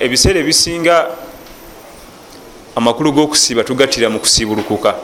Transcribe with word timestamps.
ebiseera 0.00 0.40
ebisinga 0.40 1.10
amakulu 2.74 3.12
g'okusiiba 3.12 3.64
tugattira 3.64 4.08
mu 4.08 4.18
kusiibulukuka. 4.18 4.96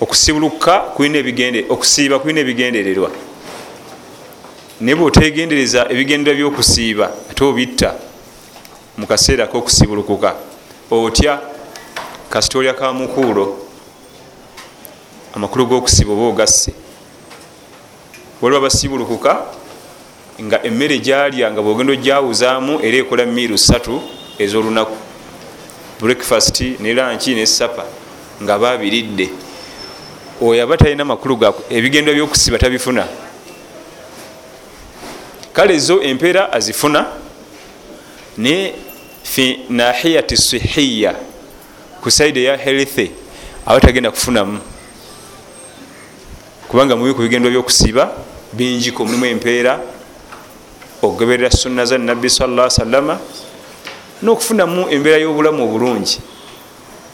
Okusibuluka 0.00 0.94
kulina 0.94 1.18
ebigende 1.18 1.66
okusiiba 1.68 2.18
kulina 2.18 2.40
ebigendererwa. 2.40 3.10
Naye 4.80 4.94
bweotegendereza 4.96 5.90
ebigendererwa 5.90 6.50
byokusiiba 6.50 7.06
ate 7.30 7.42
obitta 7.44 7.90
mu 8.96 9.06
kaseera 9.06 9.50
k'okusibulukuka 9.50 10.34
otya 10.90 11.40
kasita 12.30 12.58
olya 12.58 12.74
kamukuulo 12.74 13.58
amakulu 15.34 15.66
g'okusiiba 15.66 16.12
oba 16.12 16.22
ogasse. 16.30 16.72
Waliwo 18.40 18.58
abasibulukuka 18.58 19.59
nga 20.42 20.62
emmere 20.64 20.98
gyalya 20.98 21.50
nga 21.52 21.62
bwogenda 21.62 21.92
ojawuzaamu 21.92 22.80
era 22.82 22.96
ekola 22.96 23.26
miiru 23.26 23.58
satu 23.58 24.00
ez'olunaku. 24.38 24.96
Breakfast 26.00 26.60
ne 26.80 26.94
lanki 26.94 27.34
ne 27.34 27.46
sapa 27.46 27.84
nga 28.42 28.58
babiridde 28.58 29.28
oyo 30.40 30.62
aba 30.62 30.76
talina 30.76 31.04
makulu 31.04 31.36
ga 31.36 31.52
ebigendwa 31.70 32.14
byokusiba 32.14 32.58
tabifuna. 32.58 33.06
Kale 35.52 35.78
zo 35.78 36.02
empeera 36.02 36.52
azifuna 36.52 37.06
ne 38.38 38.74
fi 39.22 39.60
nahiyati 39.68 40.36
sihiya 40.36 41.14
ku 42.00 42.10
saidi 42.10 42.40
eya 42.40 42.56
healthy 42.56 43.10
aba 43.66 43.80
tagenda 43.80 44.10
kufunamu. 44.10 44.58
Kubanga 46.68 46.96
mubi 46.96 47.14
ku 47.14 47.22
bigendwa 47.22 47.50
byokusiba 47.50 48.16
bingiko 48.52 49.04
mulimu 49.04 49.26
empeera 49.26 49.80
okugoberera 51.02 51.50
sunna 51.50 51.84
za 51.84 51.98
nabbi 51.98 52.30
salla 52.30 52.70
salama 52.70 53.18
n'okufunamu 54.22 54.88
embeera 54.90 55.18
y'obulamu 55.18 55.64
obulungi. 55.64 56.20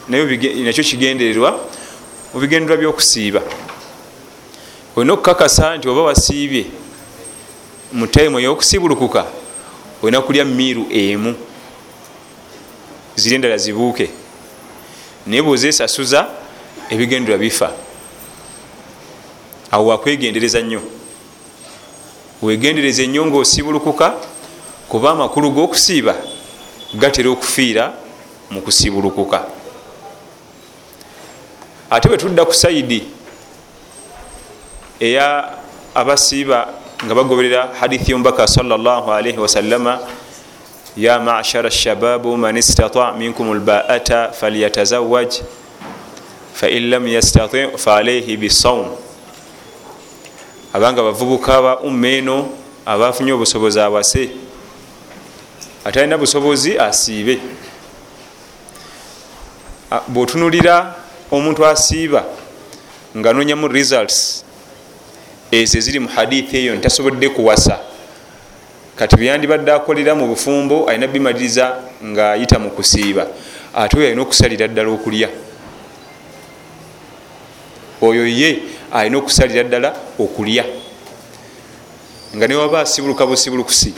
Nakyo 0.09 0.83
kigendererwa 0.85 1.51
mu 2.35 2.41
bigendererwa 2.41 2.77
byokusiiba. 2.77 3.43
Olina 4.97 5.13
okukakasa 5.13 5.77
nti 5.77 5.89
oba 5.89 6.03
wasiibye 6.03 6.67
mu 7.93 8.07
taimu 8.07 8.41
ey'okusiibulukuka 8.41 9.27
olina 10.03 10.21
kulya 10.23 10.45
miiru 10.45 10.87
emu 10.91 11.35
ziri 13.17 13.35
endala 13.35 13.57
zibuuke. 13.57 14.11
Naye 15.27 15.43
bwozesasuza 15.43 16.27
ebigendererwa 16.91 17.39
bifa. 17.39 17.71
Awo 19.71 19.87
wakwegendereza 19.87 20.61
nnyo 20.63 20.96
wegendereza 22.47 23.03
ennyo 23.03 23.27
ngaosibulukuka 23.27 24.15
kuba 24.89 25.11
amakulu 25.11 25.51
g'okusiiba 25.51 26.15
gatera 26.95 27.31
okufiira 27.31 27.93
mu 28.51 28.63
kusibulukuka. 28.63 29.43
Ate 31.91 32.09
bwe 32.09 32.19
tudda 32.19 32.45
ku 32.45 32.55
saidi 32.55 33.03
eya 35.01 35.59
abasiiba 35.95 36.69
nga 37.05 37.15
bagoberera 37.15 37.75
hadithi 37.81 38.11
yomubaka 38.13 38.47
salllahalaihi 38.47 39.39
wasalama 39.39 39.99
ya 40.97 41.19
mashara 41.21 41.71
shababu 41.71 42.37
man 42.37 42.57
istata 42.57 43.13
minkum 43.13 43.55
lbaata 43.55 44.33
falyatazawaj 44.33 45.35
fain 46.55 46.91
lam 46.91 47.09
yastati 47.09 47.69
faalaihi 47.77 48.37
bisawm 48.37 49.06
abanga 50.77 51.03
bavubuka 51.03 51.63
ba 51.63 51.81
umma 51.81 52.09
eno 52.09 52.49
abafunye 52.85 53.33
obusobozi 53.33 53.81
awase 53.81 54.29
atalina 55.85 56.19
busobozi 56.19 56.79
asiibe. 56.79 57.41
Bwotunulira 60.09 60.95
omuntu 61.33 61.67
asiiba 61.67 62.25
nga 63.17 63.33
nonyamu 63.33 63.69
results 63.69 64.45
ezo 65.51 65.79
eziri 65.79 65.99
mu 65.99 66.09
hadithi 66.09 66.57
eyo 66.57 66.77
ntasobodde 66.77 67.29
kuwasa. 67.29 67.81
Kati 68.97 69.17
byandibadde 69.17 69.73
akolera 69.73 70.15
mu 70.15 70.29
bufumbo 70.29 70.89
alina 70.89 71.07
bimaliriza 71.07 71.81
ngaayita 72.05 72.59
mu 72.59 72.71
kusiiba. 72.71 73.27
Ate 73.75 73.97
oyo 73.97 74.07
alina 74.07 74.23
okusalira 74.23 74.69
ddala 74.69 74.91
okulya. 74.93 75.29
Oyo 78.03 78.29
ye 78.29 78.76
alina 78.93 79.19
okusalira 79.19 79.65
ddala 79.65 79.97
okulya. 80.19 80.65
Nga 82.37 82.47
newaba 82.49 82.81
asibuluka 82.81 83.27
busibulukusi 83.27 83.95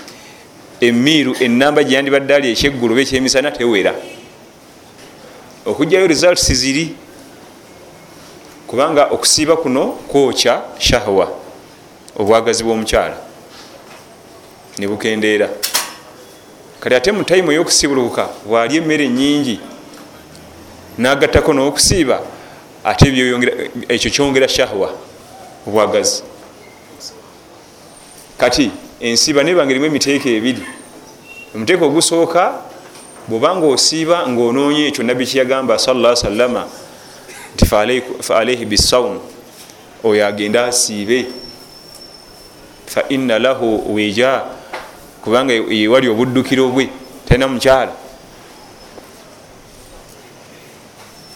emiiru 0.80 1.36
enamba 1.40 1.82
gyeyandibadde 1.84 2.34
ali 2.34 2.48
ekyeggulu 2.52 2.92
oba 2.92 3.02
ekyemisana 3.02 3.50
tewera. 3.50 3.94
Okugjayo 5.66 6.06
results 6.06 6.52
ziri 6.52 6.94
kubanga 8.66 9.06
okusiiba 9.10 9.56
kuno 9.56 9.86
kwokya 9.86 10.62
shahwa 10.78 11.32
obwagazi 12.16 12.64
bw'omukyala 12.64 13.16
nebukendeera 14.78 15.48
kale 16.80 16.96
ate 16.96 17.12
mu 17.12 17.24
taimu 17.24 17.52
ey'okusibulukuka 17.52 18.28
bwali 18.46 18.76
emmere 18.76 19.08
nyingi 19.08 19.60
nagattako 20.98 21.52
n'okusiiba 21.52 22.20
ate 22.84 23.06
ekyo 23.88 24.10
kyongera 24.10 24.48
shahwa 24.48 24.94
obwagazi 25.66 26.22
kati 28.38 28.70
ensiiba 29.00 29.42
nebanga 29.42 29.70
erimu 29.70 29.86
emiteeko 29.86 30.28
ebiri. 30.28 30.62
Omuteeko 31.54 31.86
ogusooka 31.86 32.54
bwobanga 33.28 33.66
osiiba 33.66 34.28
ngaonoonye 34.28 34.86
ekyo 34.88 35.04
nabbi 35.04 35.26
kyeyagamba 35.26 35.78
salla 35.78 36.16
salama 36.16 36.66
nti 37.54 37.66
faalaihi 38.22 38.64
bisawm 38.64 39.18
oyo 40.04 40.26
agende 40.26 40.58
asiibe. 40.60 41.26
Faina 42.86 43.38
lahu 43.38 43.94
wija 43.94 44.42
kubanga 45.24 45.52
ewali 45.54 46.08
obuddukiro 46.08 46.68
bwe 46.68 46.88
talina 47.28 47.48
mukyala 47.48 47.92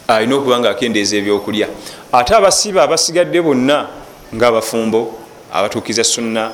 alina 0.08 0.36
okuba 0.36 0.58
nga 0.58 0.70
akendeeza 0.70 1.16
ebyokulya. 1.16 1.68
Ate 2.12 2.34
abasiiba 2.34 2.82
abasigadde 2.82 3.40
bonna 3.42 3.88
ngaabafumbo 4.34 5.18
abatuukiza 5.52 6.04
sunna 6.04 6.50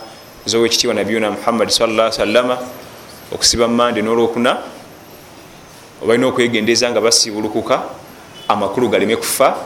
zowekitiibwa 0.46 0.94
nabiyuna 0.94 1.30
muhammadi 1.30 1.72
salla 1.72 2.12
salama 2.12 2.58
okusiba 3.32 3.68
mumande 3.68 4.02
n'olwokuna 4.02 4.56
obalina 6.02 6.26
okwegendeeza 6.26 6.90
nga 6.90 7.00
basiibulukuka 7.00 7.82
amakulu 8.48 8.88
galeme 8.88 9.16
kufa 9.16 9.56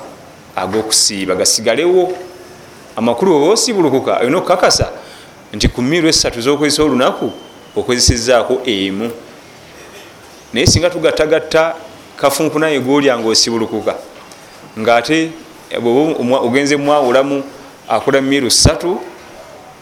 ag'okusiiba 0.57 1.35
gasigalewo. 1.35 2.13
Amakulu 2.97 3.37
oba 3.37 3.47
osiibulukuka 3.53 4.21
olina 4.21 4.39
okukakasa 4.39 4.93
nti 5.53 5.69
ku 5.69 5.83
miiru 5.83 6.09
esatu 6.09 6.41
zokozesa 6.41 6.83
olunaku 6.83 7.33
okozesezaako 7.77 8.61
emu. 8.65 9.11
Naye 10.53 10.67
singa 10.67 10.91
tugattagatta 10.91 11.75
kafunkunaye 12.23 12.79
golya 12.79 13.19
nga 13.19 13.29
osibulukuka 13.29 13.95
ngaate 14.79 15.31
ogenze 16.47 16.77
mwawulamu 16.77 17.43
akola 17.89 18.21
miiru 18.23 18.51
satu 18.51 19.01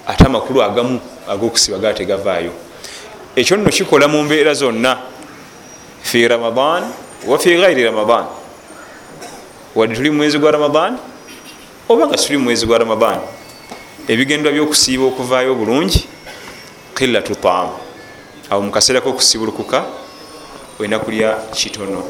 ate 0.09 0.25
amakulu 0.25 0.63
agamu 0.63 1.01
ag'okusiba 1.29 1.79
gategavaayo 1.79 2.53
ekyo 3.37 3.57
nno 3.57 3.71
kikola 3.71 4.09
mu 4.09 4.25
mbeera 4.25 4.55
zonna 4.55 4.97
fi 6.03 6.25
ramadan 6.29 6.89
wa 7.27 7.39
fi 7.39 7.57
gairi 7.57 7.85
ramadan. 7.85 8.25
Wadde 9.75 9.95
tuli 9.97 10.11
mumwezi 10.11 10.39
gwa 10.39 10.51
ramadan 10.51 10.99
oba 11.89 12.07
nga 12.07 12.17
tuli 12.17 12.39
mumwezi 12.39 12.67
gwa 12.67 12.79
ramadan? 12.79 13.21
Ebigendwa 14.09 14.53
byokusiiba 14.53 15.05
okuvaayo 15.05 15.55
bulungi 15.55 16.09
qillatu 16.95 17.35
taam. 17.35 17.69
Awo 18.51 18.63
mukaseera 18.63 19.01
kokusibulukuka 19.01 19.85
olina 20.81 20.99
kulya 20.99 21.37
kitono. 21.53 22.05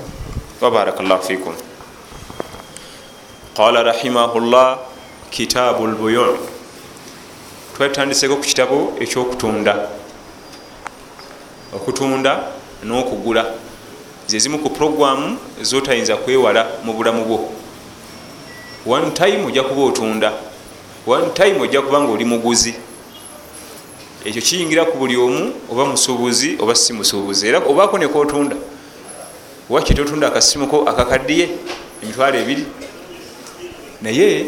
Wabarakallahu 0.60 1.22
fikum. 1.22 1.54
Qala 3.56 3.82
rahimahullah 3.82 4.78
kitaabu 5.30 5.86
lbuyu 5.86 6.38
twatandiseko 7.76 8.36
ku 8.36 8.42
kitabo 8.42 8.92
ekyokutunda. 9.00 9.88
Okutunda 11.74 12.42
n'okugula. 12.84 13.44
Zezimu 14.26 14.58
ku 14.58 14.70
programu 14.70 15.38
zotayinza 15.62 16.16
kwewala 16.16 16.66
mu 16.84 16.92
bulamu 16.92 17.24
bwo. 17.24 17.50
One 18.86 19.10
time 19.10 19.46
ojja 19.46 19.62
kuba 19.62 19.82
otunda. 19.82 20.32
One 21.06 21.30
time 21.34 21.60
ojja 21.60 21.82
kuba 21.82 22.00
nga 22.00 22.12
oli 22.12 22.24
muguzi 22.24 22.74
ekyo 24.24 24.42
kiyingira 24.42 24.84
ku 24.84 24.98
buli 24.98 25.16
omu 25.16 25.52
oba 25.70 25.84
musuubuzi 25.84 26.58
oba 26.60 26.74
si 26.74 26.92
musuubuzi. 26.92 27.48
Era 27.48 27.58
obaako 27.58 27.98
nekotunda 27.98 28.56
waki 29.68 29.94
totunda 29.94 30.26
akasimuko 30.28 30.84
akakaddiye 30.88 31.48
emitwalo 32.02 32.38
ebiri 32.38 32.64
naye 34.02 34.46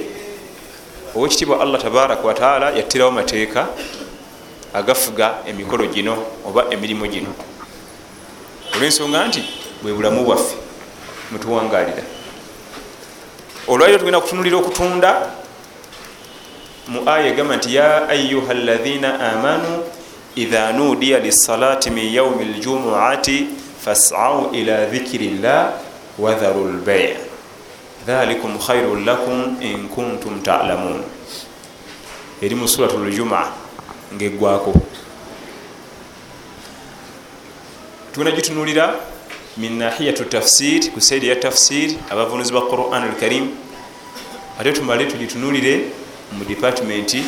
owekitiibwa 1.17 1.61
allah 1.61 1.83
tabaraka 1.83 2.23
wataala 2.23 2.71
yattirawo 2.71 3.11
mateeka 3.11 3.69
agafuga 4.75 5.35
emikolo 5.47 5.87
gino 5.87 6.17
oba 6.47 6.65
emirimu 6.71 7.07
gino. 7.07 7.33
Olwensonga 8.77 9.29
nti 9.29 9.43
bwe 9.83 9.93
bulamu 9.93 10.25
bwaffe 10.25 10.57
mwetuwangalira 11.31 12.03
olwaliro 13.69 13.99
tugenda 13.99 14.21
kutunulira 14.21 14.57
okutunda 14.57 15.31
mu 16.89 17.03
aya 17.07 17.27
egamba 17.33 17.57
nti 17.57 17.75
ya 17.75 18.09
ayuha 18.09 18.55
lathina 18.55 19.21
amanu 19.33 19.85
idha 20.37 20.73
nudiya 20.73 21.19
lisalati 21.19 21.91
min 21.91 22.15
yaumi 22.15 22.45
ljumuati 22.45 23.47
fasau 23.85 24.51
ila 24.55 24.87
dhikiri 24.87 25.29
llah 25.43 25.73
wadharu 26.19 26.69
lbaya 26.73 27.17
dhalikum 28.07 28.59
khairun 28.59 29.05
lakum 29.05 29.63
in 29.63 29.89
kuntum 29.89 30.43
talamun. 30.43 31.03
Eri 32.43 32.55
mu 32.55 32.67
surat 32.69 32.91
ljumaa 32.91 33.53
ngaegwako 34.15 34.75
tugenda 38.13 38.33
gitunulira 38.37 38.95
min 39.57 39.79
nahiyatu 39.79 40.25
tafsir 40.25 40.91
ku 40.93 41.01
saidi 41.01 41.29
ya 41.29 41.37
tafsir 41.37 41.91
abavunuzi 42.11 42.53
ba 42.53 42.61
quran 42.69 43.03
alkarim 43.09 43.49
ate 44.59 44.73
tumale 44.73 45.07
tugitunulire 45.07 46.02
mu 46.39 46.45
departmenti 46.45 47.25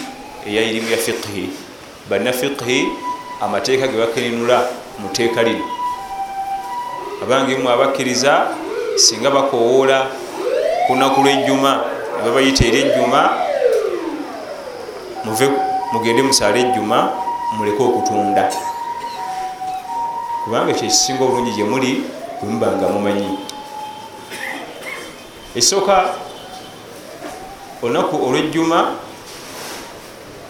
eya 0.47 0.63
irimu 0.63 0.91
ya 0.91 0.97
fiqhi. 0.97 1.51
Banna 2.09 2.33
fiqhi 2.33 2.89
amateeka 3.41 3.89
ge 3.89 3.97
bakeninula 3.99 4.69
mu 4.99 5.09
teeka 5.09 5.43
lino. 5.43 5.65
Abangemu 7.23 7.69
abakkiriza 7.69 8.53
singa 8.97 9.31
bakowoola 9.31 10.07
kunaku 10.87 11.21
lwejjuma 11.23 11.85
ababayita 12.21 12.65
eri 12.67 12.79
ejjuma 12.79 13.31
muve 15.25 15.49
mugende 15.93 16.23
musaale 16.23 16.61
ejjuma 16.61 17.11
muleke 17.57 17.83
okutunda. 17.83 18.53
Kubanga 20.45 20.71
ekyo 20.73 20.87
ekisinga 20.87 21.25
obulungi 21.25 21.53
gye 21.57 21.65
muli 21.65 22.05
bwemuba 22.41 22.77
nga 22.77 22.89
mumanyi. 22.89 23.39
Ekisooka 25.57 26.24
olunaku 27.85 28.17
olwejjuma 28.27 28.95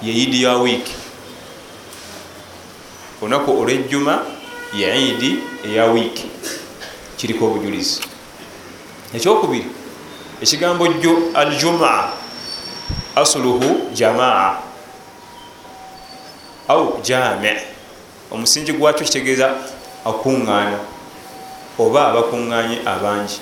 yeidi 0.02 0.42
ya 0.42 0.56
wiiki 0.56 0.94
olunaku 3.22 3.50
olwejjuma 3.60 4.22
yeidi 4.78 5.38
eya 5.66 5.84
wiiki 5.84 6.26
kiriko 7.16 7.46
obujulizi. 7.46 8.00
Ekyokubiri 9.14 9.66
ekigambo 10.42 10.86
aljumaa 11.34 12.10
asuluhu 13.16 13.90
jamaa 13.94 14.58
au 16.68 17.00
jami 17.02 17.50
omusingi 18.30 18.72
gwakyo 18.72 19.04
kitegeeza 19.06 19.54
akuŋŋaana 20.04 20.78
oba 21.78 22.00
abakuŋŋaanye 22.08 22.78
abangi. 22.86 23.38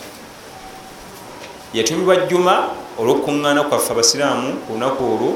Yatumibwa 1.74 2.16
jjuma 2.16 2.81
olwokukuŋŋaana 3.02 3.66
kwaffe 3.66 3.90
abasiraamu 3.93 4.62
ku 4.62 4.72
lunaku 4.72 5.02
olwo 5.04 5.31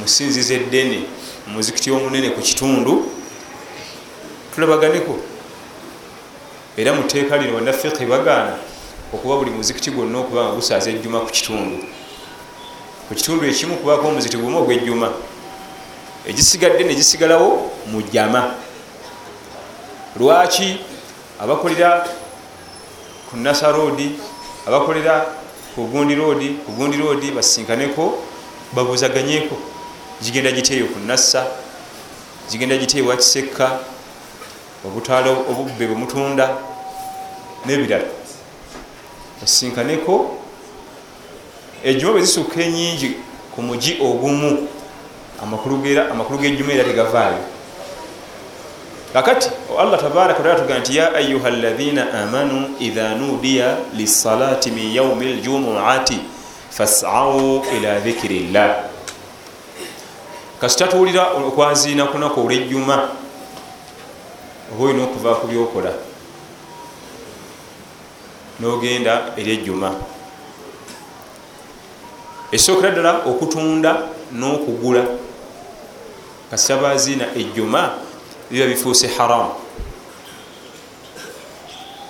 musinziza 0.00 0.54
eddene 0.54 1.04
muzikiti 1.52 1.90
omunene 1.90 2.30
ku 2.30 2.40
kitundu 2.40 2.92
tulabaganeko 4.54 5.14
era 6.76 6.92
mu 6.96 7.02
teeka 7.04 7.36
lino 7.36 7.52
bannafiqhi 7.58 8.06
bagaana 8.06 8.56
okuba 9.12 9.36
buli 9.36 9.50
muzikiti 9.50 9.90
gwonna 9.90 10.18
okuba 10.18 10.44
nga 10.44 10.52
gusaaza 10.56 10.90
ejjuma 10.90 11.20
ku 11.20 11.30
kitundu. 11.30 11.84
Ku 13.08 13.14
kitundu 13.14 13.44
ekimu 13.44 13.76
kubaako 13.76 14.08
omuzikiti 14.08 14.40
gumu 14.40 14.58
ogwejjuma. 14.62 15.12
Egisigadde 16.26 16.84
negisigalawo 16.84 17.70
mu 17.90 18.02
jama 18.12 18.54
lwaki 20.16 20.80
abakolera 21.42 22.06
ku 23.30 23.36
nasa 23.36 23.72
roadi 23.72 24.16
abakolera 24.66 25.39
ku 25.74 25.86
gundi 25.86 26.14
roadi 26.14 26.48
ku 26.66 26.72
gundi 26.72 26.96
roadi 26.96 27.30
basinkaneko 27.30 28.18
babuzaganyeko. 28.72 29.56
Gigenda 30.22 30.52
giteeyo 30.52 30.86
ku 30.86 30.98
nasa 31.06 31.46
gigenda 32.50 32.76
giteeyo 32.76 33.06
wakisekka 33.06 33.78
obutaala 34.84 35.30
obubbe 35.30 35.86
bwemutunda 35.86 36.56
nebirala. 37.66 38.04
Basinkaneko 39.40 40.36
ejjuma 41.84 42.12
bwezisukka 42.12 42.60
enyingi 42.62 43.16
ku 43.54 43.62
mugi 43.62 43.96
ogumu. 44.00 44.68
Amakulu 45.42 46.38
gejjuma 46.38 46.72
era 46.72 46.84
tegavaayo 46.84 47.59
kakati 49.12 49.50
allah 49.78 50.00
tabaraka 50.00 50.38
wataala 50.38 50.60
tugaa 50.60 50.78
nti 50.78 50.96
ya 50.96 51.14
ayuha 51.14 51.50
lathina 51.50 52.12
amanu 52.22 52.74
idha 52.80 53.14
nudiya 53.14 53.76
lisalati 53.96 54.70
min 54.70 54.94
yaumi 54.94 55.32
ljumuati 55.32 56.18
fasau 56.70 57.64
ila 57.76 57.98
dhikiri 57.98 58.38
llah 58.52 58.76
kasitatuwulira 60.60 61.30
okwaziina 61.30 62.06
kunaku 62.06 62.40
olwejjuma 62.40 63.08
oba 64.72 64.84
olina 64.84 65.04
okuva 65.04 65.34
ku 65.34 65.46
byokola 65.46 65.92
nogenda 68.60 69.32
eri 69.36 69.52
ejjuma. 69.52 69.94
Esookera 72.52 72.90
ddala 72.90 73.24
okutunda 73.26 73.92
n'okugula. 74.32 75.04
Kasita 76.50 76.76
baziina 76.76 77.24
ejjuma 77.34 77.90
biba 78.50 78.66
bifuuse 78.66 79.06
haramu 79.08 79.50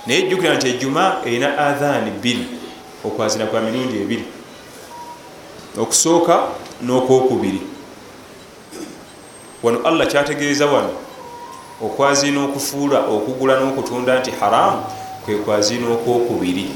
naye 0.06 0.22
jjukira 0.22 0.54
nti 0.54 0.68
ejjuma 0.68 1.16
erina 1.26 1.58
adhaani 1.58 2.10
bbiri 2.10 2.46
okwazina 3.04 3.46
kwa 3.46 3.60
mirundi 3.60 4.02
ebiri 4.02 4.24
okusooka 5.78 6.48
n'okwokubiri. 6.82 7.60
Wano 9.62 9.78
allah 9.84 10.06
kyategeeza 10.06 10.66
wano 10.66 10.90
okwazina 11.82 12.44
okufuula 12.44 12.98
okugula 13.06 13.60
n'okutunda 13.60 14.18
nti 14.20 14.30
haramu 14.30 14.82
kwe 15.24 15.34
kwazina 15.34 15.88
okwokubiri. 15.88 16.66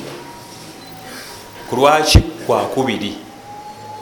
Ku 1.70 1.76
lwaki 1.76 2.18
kwakubiri 2.46 3.16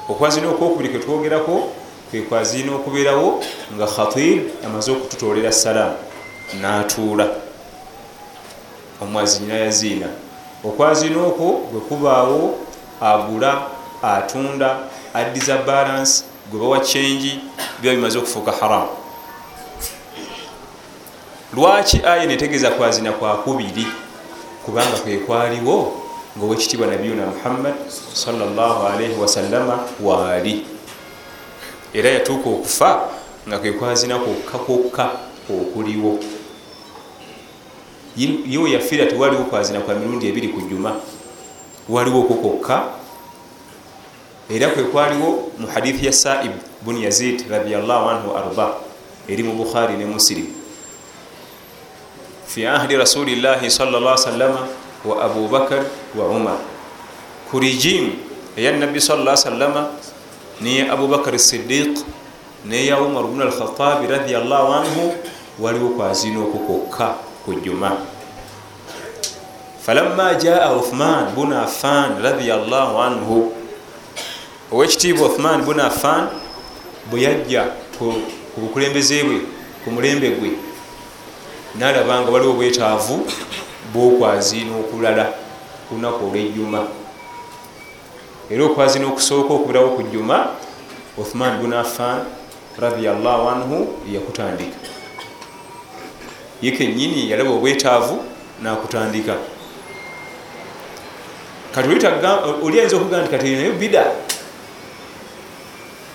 okwazina 0.09 0.49
okwokubiri 0.49 0.89
kwetwogerako 0.89 1.73
kwekwazina 2.13 2.75
okubeerawo 2.77 3.41
nga 3.75 3.87
khatib 3.87 4.41
amaze 4.67 4.93
okututolera 4.93 5.53
salaamu 5.53 5.97
natuula. 6.61 7.27
Omwazina 9.03 9.55
yaziina. 9.55 10.09
Okwazina 10.65 11.19
okwo 11.27 11.49
gwe 11.73 11.81
kubaawo 11.81 12.59
agula 13.01 13.67
atunda 14.03 14.79
addiza 15.15 15.57
balance 15.57 16.25
gwe 16.51 16.61
bawa 16.61 16.81
kyenji 16.81 17.41
biba 17.81 17.95
bimaze 17.95 18.19
okufuuka 18.19 18.53
haramu 18.53 18.93
lwaki 21.55 22.01
aya 22.07 22.27
netegeeza 22.27 22.71
kwazina 22.71 23.13
kwakubiri 23.13 23.87
kubanga 24.65 24.97
kwekwaliwo 25.03 25.93
ngaowekitiibwa 26.39 26.87
nabiyuna 26.87 27.27
muhammad 27.27 27.75
salllahalaihi 28.15 29.21
wasallama 29.21 29.79
waali 30.03 30.72
era 31.95 32.11
yatuuka 32.11 32.51
okufa 32.51 33.09
nga 33.49 33.59
kwekwazina 33.59 34.19
kwokka 34.19 34.59
kwokka 34.59 35.11
okuliwo. 35.51 36.19
Yewe 38.47 38.71
yafiira 38.71 39.07
tewaliwo 39.07 39.45
kwazina 39.45 39.81
kwa 39.81 39.95
mirundi 39.95 40.29
ebiri 40.29 40.49
ku 40.49 40.61
juma 40.61 40.97
waliwo 41.89 42.21
okwo 42.21 42.37
kwokka. 42.37 42.83
Era 44.51 44.69
kwekwaliwo 44.69 45.53
mu 45.59 45.67
hadithi 45.67 46.07
ya 46.07 46.13
saib 46.13 46.53
bun 46.83 46.99
yazid 47.03 47.45
radiallahu 47.51 48.09
anhu 48.09 48.37
arda 48.37 48.69
eri 49.29 49.43
mu 49.43 49.53
bukhari 49.53 49.97
ne 49.97 50.05
muslim. 50.05 50.47
Fi 52.47 52.67
ahdi 52.67 52.97
rasulillahi 52.97 53.71
salla 53.71 54.17
sallama 54.17 54.69
wa 55.05 55.25
abubakar 55.25 55.85
wa 56.15 56.29
umar. 56.29 56.59
Ku 57.51 57.59
rijimu 57.61 58.13
eya 58.57 58.73
nabbi 58.73 59.01
salla 59.01 59.37
sallama 59.37 59.89
niya 60.61 60.93
abubakar 60.93 61.39
sidiq 61.39 61.99
neya 62.65 63.01
umar 63.01 63.25
bnu 63.25 63.43
alkhatabi 63.43 64.07
radiallahu 64.07 64.73
anhu 64.73 65.15
waliwo 65.59 65.89
kwazina 65.89 66.41
okwo 66.41 66.59
kwokka 66.67 67.15
ku 67.45 67.55
juma 67.55 67.97
falamma 69.87 70.35
jaa 70.35 70.73
uthman 70.77 71.35
bun 71.35 71.53
affan 71.53 72.23
radiallahu 72.23 72.99
anhu 73.03 73.53
owekitiibwa 74.73 75.29
uthman 75.29 75.63
bun 75.63 75.81
affan? 75.81 76.29
Bwe 77.11 77.23
yajja 77.23 77.65
ku 77.99 78.15
bukulembeze 78.57 79.23
bwe 79.25 79.41
ku 79.85 79.91
mulembe 79.91 80.31
gwe. 80.31 80.51
Nalaba 81.75 82.21
nga 82.21 82.31
waliwo 82.31 82.53
bwetaavu 82.53 83.27
bwokwazina 83.93 84.77
okulala 84.77 85.33
kunaku 85.89 86.27
olwejjuma 86.27 86.81
era 88.51 88.65
okwazina 88.65 89.07
okusooka 89.07 89.55
okubirawo 89.55 89.97
ku 89.97 90.03
jjuma 90.03 90.49
uthman 91.17 91.61
bun 91.61 91.73
affan 91.73 92.25
radiallahu 92.79 93.49
anhu 93.49 93.89
yakutandika. 94.09 94.77
Ye 96.63 96.71
kenyini 96.71 97.31
yalaba 97.31 97.51
obwetaavu 97.51 98.25
nakutandika. 98.63 99.37
Kati 101.75 101.89
oli 102.63 102.81
ayinza 102.81 102.97
okugaa 102.97 103.23
nti 103.23 103.31
kati 103.31 103.57
nayo 103.57 103.73
bida? 103.73 104.05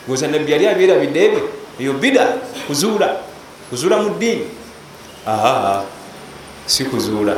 Goza 0.07 0.27
nabbi 0.27 0.51
yali 0.51 0.67
abyerabidde 0.67 1.25
ebyo 1.25 1.50
eyo 1.79 1.93
bida? 1.93 2.38
Kuzuula. 2.67 3.17
Kuzuula 3.69 3.98
mu 3.98 4.10
ddiini. 4.10 4.46
Aa 5.27 5.84
si 6.65 6.86
kuzuula. 6.86 7.36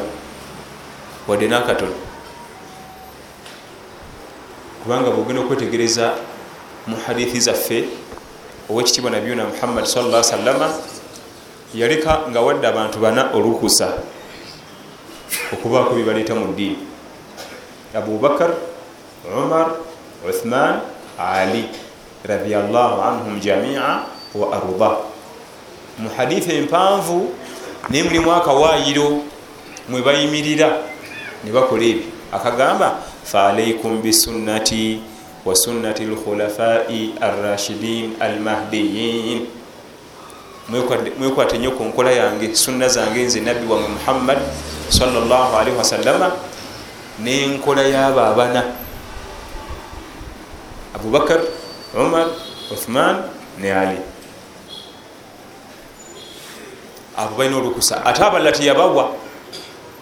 Wadde 1.27 1.48
nakatono 1.48 2.09
kubanga 4.83 5.12
bwogenda 5.12 5.41
okwetegereza 5.41 6.13
mu 6.88 6.95
hadithi 7.05 7.39
zaffe 7.39 7.86
owekitiibwa 8.69 9.12
nabiyuna 9.12 9.43
muhammad 9.43 9.86
salla 9.86 10.24
sallama 10.24 10.69
yaleka 11.74 12.29
nga 12.29 12.41
wadde 12.41 12.67
abantu 12.67 13.00
bana 13.00 13.29
olukusa 13.33 13.93
okubaako 15.53 15.93
bibaleeta 15.93 16.36
mu 16.36 16.53
ddiini. 16.53 16.88
Abubakar 17.93 18.53
umar 19.25 19.77
uthman 20.25 20.81
ali 21.17 21.69
radiallahu 22.25 23.01
anhum 23.01 23.39
jamia 23.39 24.05
wa 24.33 24.48
arda. 24.53 24.91
Mu 26.00 26.09
hadithi 26.17 26.55
empanvu 26.55 27.33
naye 27.89 28.03
mulimu 28.03 28.31
akawayiro 28.31 29.21
mwe 29.89 30.01
bayimirira 30.01 30.69
ne 31.43 31.51
bakola 31.51 31.83
ebyo. 31.83 32.09
Akagamba 32.31 33.01
bisunnati 34.03 35.01
wa 35.45 35.55
sunnati 35.55 36.03
lkhulafai 36.05 37.13
arrashidin 37.21 38.15
almahdiyin 38.19 39.48
mwekwate 41.19 41.57
nyo 41.59 41.71
ku 41.71 41.83
nkola 41.83 42.12
yange 42.12 42.55
sunna 42.55 42.88
zange 42.88 43.24
nze 43.24 43.39
nabbi 43.39 43.65
wamwe 43.71 43.88
muhammad 43.88 44.38
salllahalihi 44.89 45.77
wasallama 45.77 46.31
nenkola 47.19 47.81
yabo 47.81 48.19
abana 48.19 48.63
abubakar 50.95 51.39
umar 51.98 52.27
uthman 52.71 53.15
ne 53.62 53.74
ali 53.74 53.98
abo 57.17 57.36
balina 57.38 57.57
olukusa 57.57 58.05
ate 58.05 58.24
abalala 58.24 58.51
teyabawa 58.51 59.12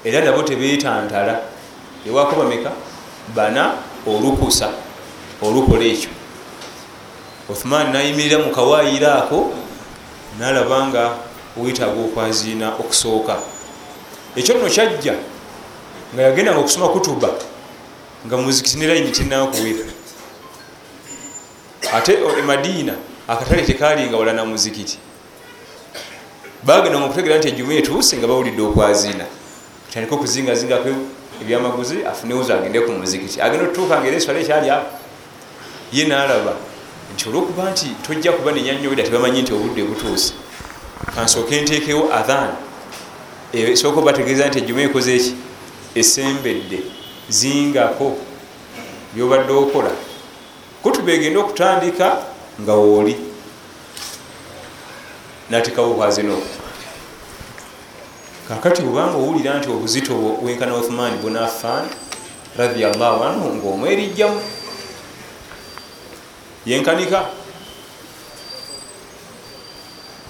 era 0.04 0.22
nabo 0.22 0.44
tebetantala 0.44 1.42
ewako 2.08 2.36
bameka 2.36 2.72
bana 3.36 3.74
olukusa 4.08 4.70
olukola 5.42 5.84
ekyo. 5.84 6.10
Uthman 7.50 7.92
nayimirira 7.92 8.40
mu 8.40 8.52
kawayiro 8.52 9.08
ako 9.08 9.54
nalaba 10.40 10.88
nga 10.88 11.04
wetaaga 11.58 12.00
okwaziina 12.02 12.76
okusooka. 12.76 13.36
Ekyo 14.36 14.56
nno 14.56 14.70
kyajja 14.70 15.16
nga 16.14 16.22
yagendanga 16.22 16.60
okusoma 16.60 16.90
kutuba 16.90 17.30
nga 18.26 18.38
muzikiti 18.38 18.78
ne 18.78 18.88
layini 18.88 19.12
tinakuwera 19.12 19.86
ate 21.94 22.18
emadiina 22.40 22.94
akatale 23.28 23.62
tekalinga 23.62 24.18
wala 24.18 24.34
na 24.34 24.46
muzikiti. 24.46 24.98
Bagendanga 26.64 27.06
okutegera 27.06 27.38
nti 27.38 27.48
ejuma 27.48 27.74
etuuse 27.74 28.18
nga 28.18 28.28
bawulidde 28.28 28.62
okwaziina. 28.62 29.26
Tandika 29.94 30.16
okuzingazingako 30.16 30.90
ebyamaguzi 31.42 32.06
afunewuzo 32.06 32.54
agende 32.54 32.82
ku 32.82 32.92
muzikiti 32.92 33.42
agenda 33.42 33.66
otutuuka 33.66 34.00
nga 34.00 34.08
era 34.08 34.18
eswala 34.18 34.40
ekyali 34.40 34.70
awo. 34.70 34.86
Ye 35.94 36.06
nalaba 36.06 36.54
nti 37.14 37.30
olwokuba 37.30 37.72
nti 37.72 37.88
tojja 38.04 38.32
kuba 38.32 38.52
nenyanyowera 38.52 39.04
tebamanyi 39.04 39.42
nti 39.42 39.54
obudde 39.54 39.84
butuuse 39.84 40.34
kansooke 41.16 41.62
nteekewo 41.62 42.14
athan 42.14 42.52
esooka 43.54 44.00
obategeeza 44.00 44.48
nti 44.48 44.60
ejuma 44.60 44.82
ekoze 44.82 45.16
eki 45.16 45.34
esembedde 45.96 46.80
zingako 47.30 48.18
byobadde 49.14 49.54
okola. 49.54 49.92
Kutuba 50.84 51.12
egenda 51.12 51.40
okutandika 51.40 52.08
nga 52.62 52.74
wooli. 52.74 53.16
Natekawo 55.50 55.94
bwazino 55.94 56.38
kakati 58.48 58.82
obanga 58.82 59.18
owulira 59.18 59.60
nti 59.60 59.70
obuzito 59.70 60.16
wenkana 60.44 60.76
uthman 60.76 61.18
bunafan 61.22 61.86
radiallahu 62.58 63.24
anhu 63.24 63.56
ngaomwerijjamu 63.56 64.42
yenkanika. 66.66 67.26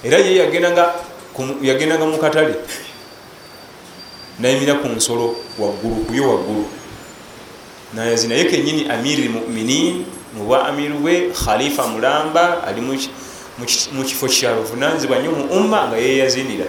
Era 0.03 0.17
ye 0.17 0.35
yagendanga 0.35 2.05
mu 2.05 2.17
katale 2.17 2.55
nayimira 4.39 4.75
ku 4.75 4.87
nsolo 4.87 5.35
waggulu 5.57 6.05
kuyo 6.05 6.29
waggulu 6.29 6.65
nayazi 7.93 8.27
naye 8.27 8.45
kenyini 8.45 8.89
amiri 8.89 9.23
lmuminin 9.27 10.05
mubwa 10.37 10.67
amiru 10.67 10.99
bwe 10.99 11.31
khalifa 11.33 11.87
mulamba 11.87 12.63
ali 12.63 12.81
mu 13.91 14.03
kifo 14.03 14.27
kyabuvunanzibwa 14.27 15.19
nyo 15.19 15.31
mu 15.31 15.43
umma 15.57 15.87
nga 15.87 15.97
yeyazinira 15.97 16.65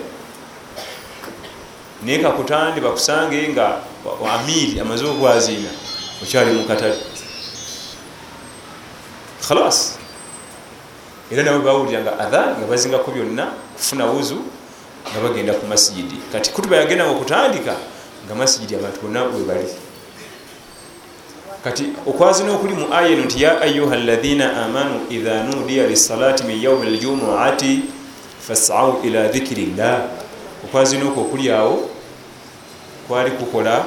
naye 2.02 2.18
kakutandi 2.18 2.80
bakusange 2.80 3.48
nga 3.48 3.80
amiri 4.34 4.80
amaze 4.80 5.04
okwazina 5.04 5.70
okyali 6.22 6.52
mukatale 6.52 6.96
khalas. 9.48 9.98
Era 11.30 11.42
nabo 11.42 11.58
bawuliranga 11.58 12.18
adhan 12.18 12.56
nga 12.58 12.66
bazingako 12.66 13.10
byonna 13.10 13.52
kufuna 13.76 14.06
wuzu 14.06 14.38
nga 15.12 15.20
bagenda 15.20 15.52
ku 15.52 15.66
masijidi 15.66 16.16
kati 16.32 16.50
kutuba 16.50 16.76
yagendanga 16.76 17.10
okutandika 17.12 17.76
nga 18.26 18.34
masijidi 18.34 18.74
abantu 18.76 19.00
bonna 19.02 19.22
webali 19.22 19.68
kati 21.64 21.84
okwazina 22.06 22.52
okuli 22.52 22.74
mu 22.74 22.86
aya 22.92 23.08
eno 23.08 23.24
nti 23.24 23.42
ya 23.42 23.60
ayuha 23.60 23.96
lathina 23.96 24.64
amanu 24.64 25.00
idha 25.10 25.42
nudiya 25.42 25.86
lisalati 25.86 26.44
min 26.44 26.62
yaumi 26.62 26.86
ljumuati 26.96 27.80
fasau 28.40 29.00
ila 29.04 29.28
dhikiri 29.28 29.66
llah 29.76 30.00
okwazina 30.64 31.04
okwo 31.08 31.22
okuli 31.22 31.50
awo 31.50 31.87
kwali 33.08 33.30
kukola 33.30 33.84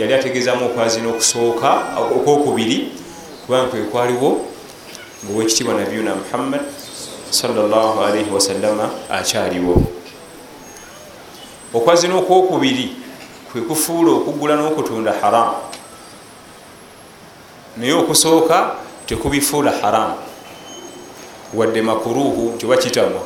yali 0.00 0.14
ategeezamu 0.14 0.66
okwazina 0.66 1.08
okusooka 1.08 1.70
okwokubiri 2.16 2.92
kubanga 3.46 3.68
kwe 3.70 3.82
kwaliwo 3.82 4.40
ngaowekitiibwa 5.24 5.74
nabiyuna 5.74 6.14
muhammad 6.14 6.60
salllahalaihi 7.30 8.30
wasallama 8.30 8.90
akyaliwo. 9.10 9.82
Okwazina 11.74 12.14
okwokubiri 12.16 12.96
kwe 13.52 13.60
kufuula 13.60 14.10
okugula 14.12 14.56
n'okutunda 14.56 15.12
haramu 15.20 15.56
naye 17.76 17.92
okusooka 17.92 18.74
tekubifuula 19.06 19.70
haramu 19.82 20.14
wadde 21.54 21.82
makuruhu 21.82 22.52
nti 22.56 22.66
oba 22.66 22.76
kitamwa 22.76 23.20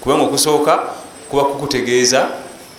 kubanga 0.00 0.22
okusooka 0.24 0.82
kuba 1.30 1.44
kukutegeeza 1.44 2.28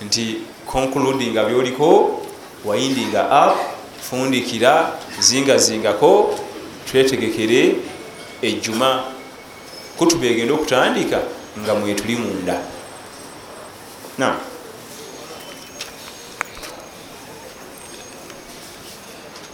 nti 0.05 0.37
concludinga 0.65 1.43
byoliko 1.43 2.21
wayindinga 2.65 3.23
up 3.47 3.57
fundikira 4.01 4.93
zingazingako 5.19 6.39
twetegekere 6.91 7.75
ejjuma. 8.41 9.03
Kutuba 9.97 10.25
egenda 10.25 10.53
okutandika 10.53 11.21
nga 11.59 11.75
mwetuli 11.75 12.15
munda. 12.15 12.59
Na 14.17 14.35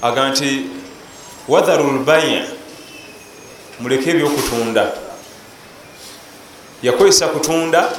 aga 0.01 0.29
nti 0.29 0.65
wadharu 1.47 1.91
lbaya 1.91 2.47
muleke 3.79 4.09
ebyokutunda. 4.09 4.91
Yakozesa 6.83 7.27
kutunda 7.27 7.89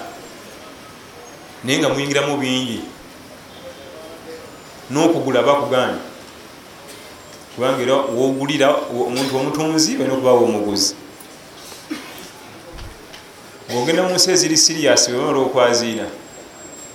naye 1.64 1.78
nga 1.78 1.88
muyingiramu 1.88 2.37
bingi 2.37 2.81
n'okugula 4.92 5.42
bakuganya 5.42 6.02
kubanga 7.54 7.82
era 7.82 7.94
wogulira 7.94 8.68
omuntu 8.92 9.32
omutunzi 9.37 9.96
balina 9.96 10.14
okubawo 10.14 10.44
omuguzi 10.44 10.94
bwogenda 13.68 14.02
mu 14.02 14.14
nsi 14.14 14.30
eziri 14.30 14.56
sirias 14.56 15.08
webamala 15.08 15.38
okwaziina 15.38 16.06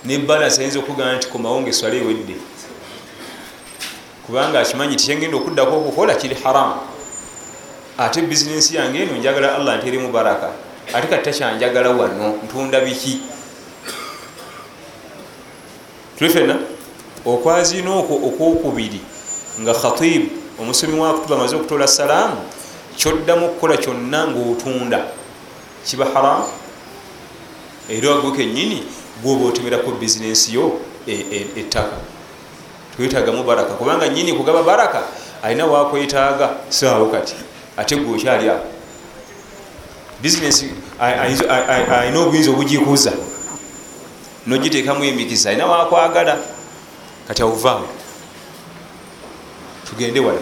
nebalansi 0.04 0.60
ayinza 0.60 0.78
okugana 0.78 1.16
nti 1.16 1.26
komawo 1.28 1.60
nga 1.60 1.70
eswala 1.70 1.96
ewedde. 1.96 2.36
Kubanga 4.26 4.60
akimanyi 4.60 4.96
tikyengenda 4.96 5.36
okuddako 5.36 5.74
okukola 5.76 6.14
kiri 6.14 6.36
haramu 6.42 6.78
ate 7.98 8.22
bizinensi 8.22 8.76
yange 8.76 9.02
eno 9.02 9.16
njagala 9.18 9.56
allah 9.56 9.78
nterimu 9.78 10.12
baraka. 10.12 10.52
Ate 10.94 11.06
kati 11.10 11.24
takyanjagala 11.24 11.90
wano 11.90 12.38
ntunda 12.44 12.80
biki? 12.80 13.20
Tulifena 16.18 16.54
okwaziina 17.24 17.94
okwo 17.94 18.16
okwokubiri 18.16 19.00
nga 19.60 19.74
khatibu 19.74 20.30
omusomi 20.60 21.00
wakutuba 21.00 21.34
amaze 21.36 21.56
okutola 21.56 21.88
salaamu 21.88 22.36
kyoddamu 22.96 23.46
okukola 23.46 23.76
kyonna 23.76 24.26
ngaotunda 24.26 25.04
kiba 25.86 26.04
haram? 26.14 26.42
Era 27.88 28.10
wagwe 28.10 28.30
kenyini 28.36 28.82
gwoba 29.22 29.46
otemerako 29.48 29.90
bizinensi 29.90 30.54
yo 30.54 30.80
ettaka. 31.56 31.96
Twetagamu 32.96 33.44
baraka 33.44 33.74
kubanga 33.74 34.08
nyini 34.08 34.32
kugaba 34.32 34.62
baraka 34.62 35.02
alina 35.42 35.66
wakwetaaga 35.66 36.50
saawo 36.68 37.06
kati 37.06 37.34
ate 37.76 37.96
gwe 37.96 38.14
okyali 38.14 38.50
ako 38.50 38.66
bizinesi 40.22 40.70
alina 41.00 42.20
obuyinza 42.20 42.50
obugikuuza 42.50 43.12
nogiteekamu 44.46 45.04
emikisa 45.04 45.50
alina 45.50 45.66
wakwagala 45.66 46.38
kati 47.28 47.42
awuvaamu 47.42 47.88
tugende 49.88 50.20
wala. 50.20 50.40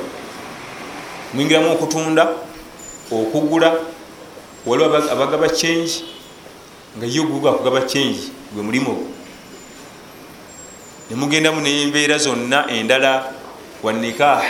Mwingiramu 1.35 1.73
okutunda 1.73 2.29
okugula 3.13 3.75
waliwo 4.67 4.97
abagaba 4.97 5.49
kyengi 5.49 6.05
nga 6.99 7.07
ye 7.07 7.21
oguga 7.21 7.51
akugaba 7.51 7.81
kyengi 7.81 8.33
gwe 8.55 8.63
mulimu 8.63 8.93
gwo 8.95 9.07
nemugendamu 11.11 11.61
nembeera 11.61 12.19
zonna 12.19 12.71
endala 12.71 13.33
wanikah 13.83 14.43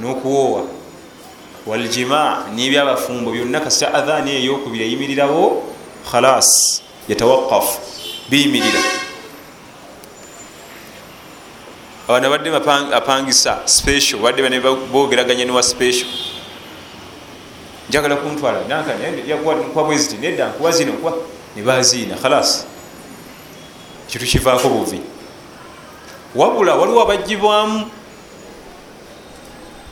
nokuwoowa. 0.00 0.62
Waljima 1.66 2.46
nebyabafumbo 2.54 3.30
byonna 3.30 3.60
kasita 3.60 3.94
adhaani 3.94 4.30
eyokubiri 4.30 4.84
eyimirirawo 4.84 5.62
khalas 6.10 6.48
yatawakafu 7.08 7.78
biyimirira 8.30 9.07
abaana 12.08 12.30
badde 12.30 12.50
apangisa 12.94 13.58
special 13.66 14.18
badde 14.20 14.42
bane 14.42 14.60
bogeraganya 14.92 15.44
newa 15.44 15.62
special. 15.62 16.08
Njagala 17.88 18.16
kuntwala 18.16 18.60
nkuwa 19.68 19.84
bweziti 19.84 20.16
nedda 20.16 20.48
nkuwa 20.48 20.72
zino 20.72 20.92
nkuwa. 20.92 21.12
Nebaziina 21.56 22.16
khalas. 22.16 22.66
Kitu 24.06 24.26
kivaako 24.26 24.68
buvi. 24.68 25.00
Wabula 26.34 26.74
waliwo 26.74 27.02
abajibwamu 27.02 27.90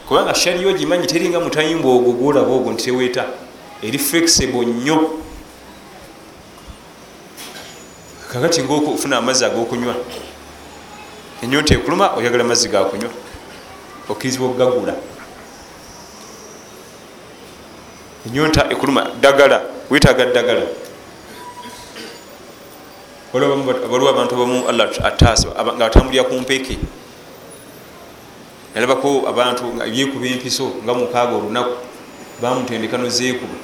kubanga 0.09 0.35
shariyo 0.35 0.73
gimanyi 0.73 1.07
teringa 1.07 1.41
mutayimba 1.41 1.89
ogwo 1.89 2.13
gwolaba 2.13 2.53
ogwo 2.53 2.73
nti 2.73 2.85
teweeta 2.85 3.25
eri 3.83 3.99
flexible 3.99 4.67
nnyo. 4.67 5.11
Kakati 8.33 8.63
ngaofuna 8.63 9.17
amazzi 9.17 9.45
agokunywa 9.45 9.95
enyota 11.43 11.75
ekuluma 11.75 12.17
oyagala 12.17 12.45
amazzi 12.45 12.69
gakunywa 12.69 13.11
okkirizibwa 14.09 14.49
okugagula. 14.49 14.95
Enyota 18.27 18.71
ekuluma 18.71 19.03
ddagala 19.19 19.63
wetaaga 19.91 20.25
ddagala. 20.27 20.67
Waliwo 23.33 24.09
abantu 24.09 24.35
abamu 24.35 24.69
allah 24.69 24.89
ataasa 25.05 25.49
nga 25.49 25.65
batambulira 25.65 26.25
ku 26.25 26.35
mpeke 26.35 26.79
yalabako 28.75 29.29
abantu 29.29 29.65
byekuba 29.93 30.27
empiso 30.27 30.69
nga 30.85 30.95
mukaaga 30.95 31.37
olunaku 31.37 31.77
bamutendekano 32.41 33.09
zeekuba 33.09 33.57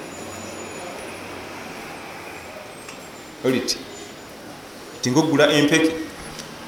oliti 3.44 3.76
tinga 5.00 5.20
okugula 5.20 5.52
empeke 5.52 5.92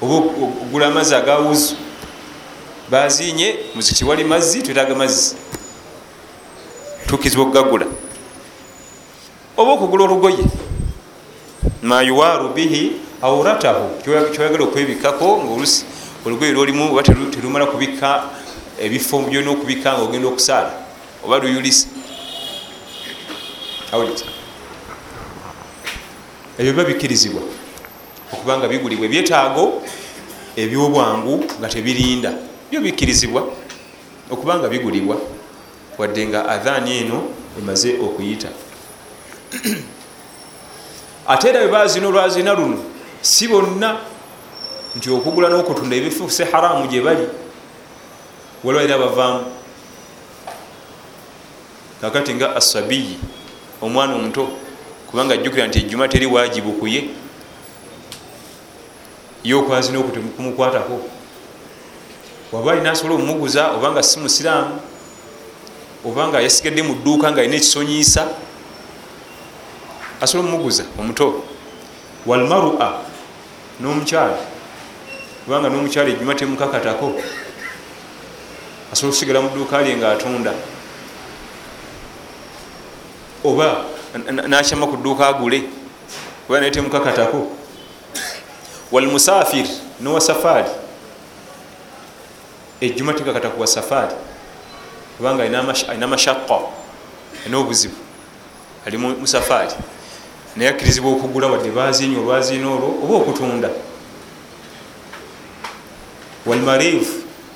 oba 0.01 0.15
okugula 0.15 0.87
amazzi 0.87 1.15
agawuzu. 1.15 1.75
Bazinye 2.89 3.55
muzikiti 3.75 4.05
wali 4.05 4.23
mazzi 4.23 4.61
twetaaga 4.61 4.95
mazzi. 4.95 5.35
Tukizibwa 7.07 7.45
okugagula. 7.45 7.85
Oba 9.57 9.71
okugula 9.71 10.03
olugoye. 10.03 10.45
Mayuwaru 11.81 12.49
bihi 12.49 12.91
auratahu 13.21 13.89
kyoyagala 14.03 14.63
okwebikako 14.63 15.43
ngaolusi 15.43 15.85
olugoye 16.25 16.51
lwolimu 16.51 16.91
oba 16.91 17.03
terumala 17.03 17.65
kubika 17.65 18.23
ebifo 18.79 19.19
byolina 19.19 19.51
okubika 19.51 19.93
nga 19.93 20.01
ogenda 20.01 20.27
okusaala 20.27 20.71
oba 21.23 21.39
luyulisa 21.39 21.87
ebyo 26.59 26.73
biba 26.73 26.83
bikirizibwa 26.83 27.41
okubanga 28.35 28.67
bigulibwa 28.67 29.05
ebyetaago 29.07 29.81
ebyobwangu 30.55 31.45
nga 31.59 31.67
tebirinda. 31.67 32.31
Byo 32.69 32.81
bikirizibwa 32.81 33.41
okubanga 34.29 34.67
bigulibwa. 34.67 35.17
Wadde 35.97 36.27
nga 36.27 36.49
adhaani 36.49 36.97
eno 36.97 37.23
emaze 37.59 37.95
okuyita. 37.99 38.49
Ate 41.27 41.49
era 41.49 41.59
bebazina 41.59 42.07
olwazina 42.07 42.53
luno 42.53 42.77
si 43.21 43.47
bonna 43.47 43.97
nti 44.95 45.09
okugula 45.09 45.49
n'okutunda 45.49 45.95
ebifuse 45.95 46.43
haramu 46.51 46.87
gye 46.87 47.01
bali 47.01 47.27
waliwo 48.63 48.83
era 48.83 48.97
bavaamu. 48.97 49.45
Kakati 52.01 52.33
nga 52.35 52.55
asabiyi 52.55 53.17
omwana 53.81 54.15
omuto 54.15 54.47
kubanga 55.07 55.33
ajjukira 55.33 55.67
nti 55.67 55.79
ejjuma 55.79 56.07
teri 56.07 56.25
wajibu 56.25 56.71
kuye 56.73 57.09
ye 59.45 59.53
okwazina 59.53 59.99
okwo 59.99 60.11
tekumukwatako 60.11 60.95
waba 62.51 62.71
alina 62.71 62.91
asobola 62.91 63.15
omumuguza 63.15 63.71
obanga 63.77 64.03
si 64.03 64.19
musiraamu 64.19 64.79
obanga 66.05 66.41
yasigadde 66.41 66.81
mu 66.81 66.93
dduuka 66.95 67.31
nga 67.31 67.41
alina 67.41 67.55
ekisonyiisa 67.55 68.27
asobola 70.21 70.49
omumuguza 70.49 70.83
omuto. 70.99 71.43
Walmarua 72.25 73.05
n'omukyala 73.79 74.37
kubanga 75.45 75.69
n'omukyala 75.69 76.09
ejjuma 76.09 76.33
temukakatako 76.33 77.13
asobola 78.91 79.13
okusigala 79.13 79.41
mu 79.45 79.49
dduuka 79.53 79.81
lye 79.85 79.93
nga 79.97 80.11
atunda 80.17 80.53
oba 83.45 83.85
nakyama 84.49 84.89
ku 84.89 84.97
dduuka 84.97 85.27
agule 85.27 85.69
oba 86.49 86.59
naye 86.59 86.71
temukakatako 86.71 87.64
walmusafir 88.91 89.67
nowa 90.01 90.21
safaari 90.21 90.69
ejjuma 92.81 93.13
tekakata 93.13 93.49
kuwa 93.49 93.67
safaari 93.67 94.15
kubanga 95.17 95.43
alina 95.43 96.07
mashaka 96.07 96.59
alina 97.45 97.57
obuzibu 97.57 97.95
ali 98.85 98.97
musafaari 98.97 99.73
naye 100.55 100.69
akkirizibwa 100.69 101.11
okugula 101.11 101.47
wadde 101.47 101.71
bazinya 101.71 102.19
olwazina 102.19 102.67
olwo 102.69 102.89
oba 103.03 103.15
okutunda 103.15 103.69
walmarivu 106.45 107.13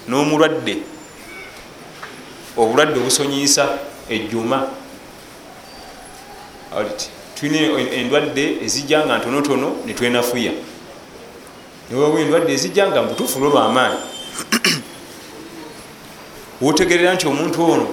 n'omulwadde 0.08 0.78
obulwadde 2.58 3.00
obusonyisa 3.00 3.70
ejjuma 4.10 4.68
tulina 7.36 7.80
endwadde 7.80 8.58
ezijja 8.65 9.06
nga 9.06 9.18
ntonotono 9.18 9.76
netwenafuya 9.86 10.52
newawa 11.91 12.19
endwadde 12.21 12.54
ezijja 12.54 12.88
nga 12.88 13.02
mubutuufu 13.02 13.39
lwo 13.39 13.49
lwamaanyi 13.49 13.97
wotegerera 16.62 17.13
nti 17.13 17.28
omuntu 17.28 17.71
ono 17.71 17.88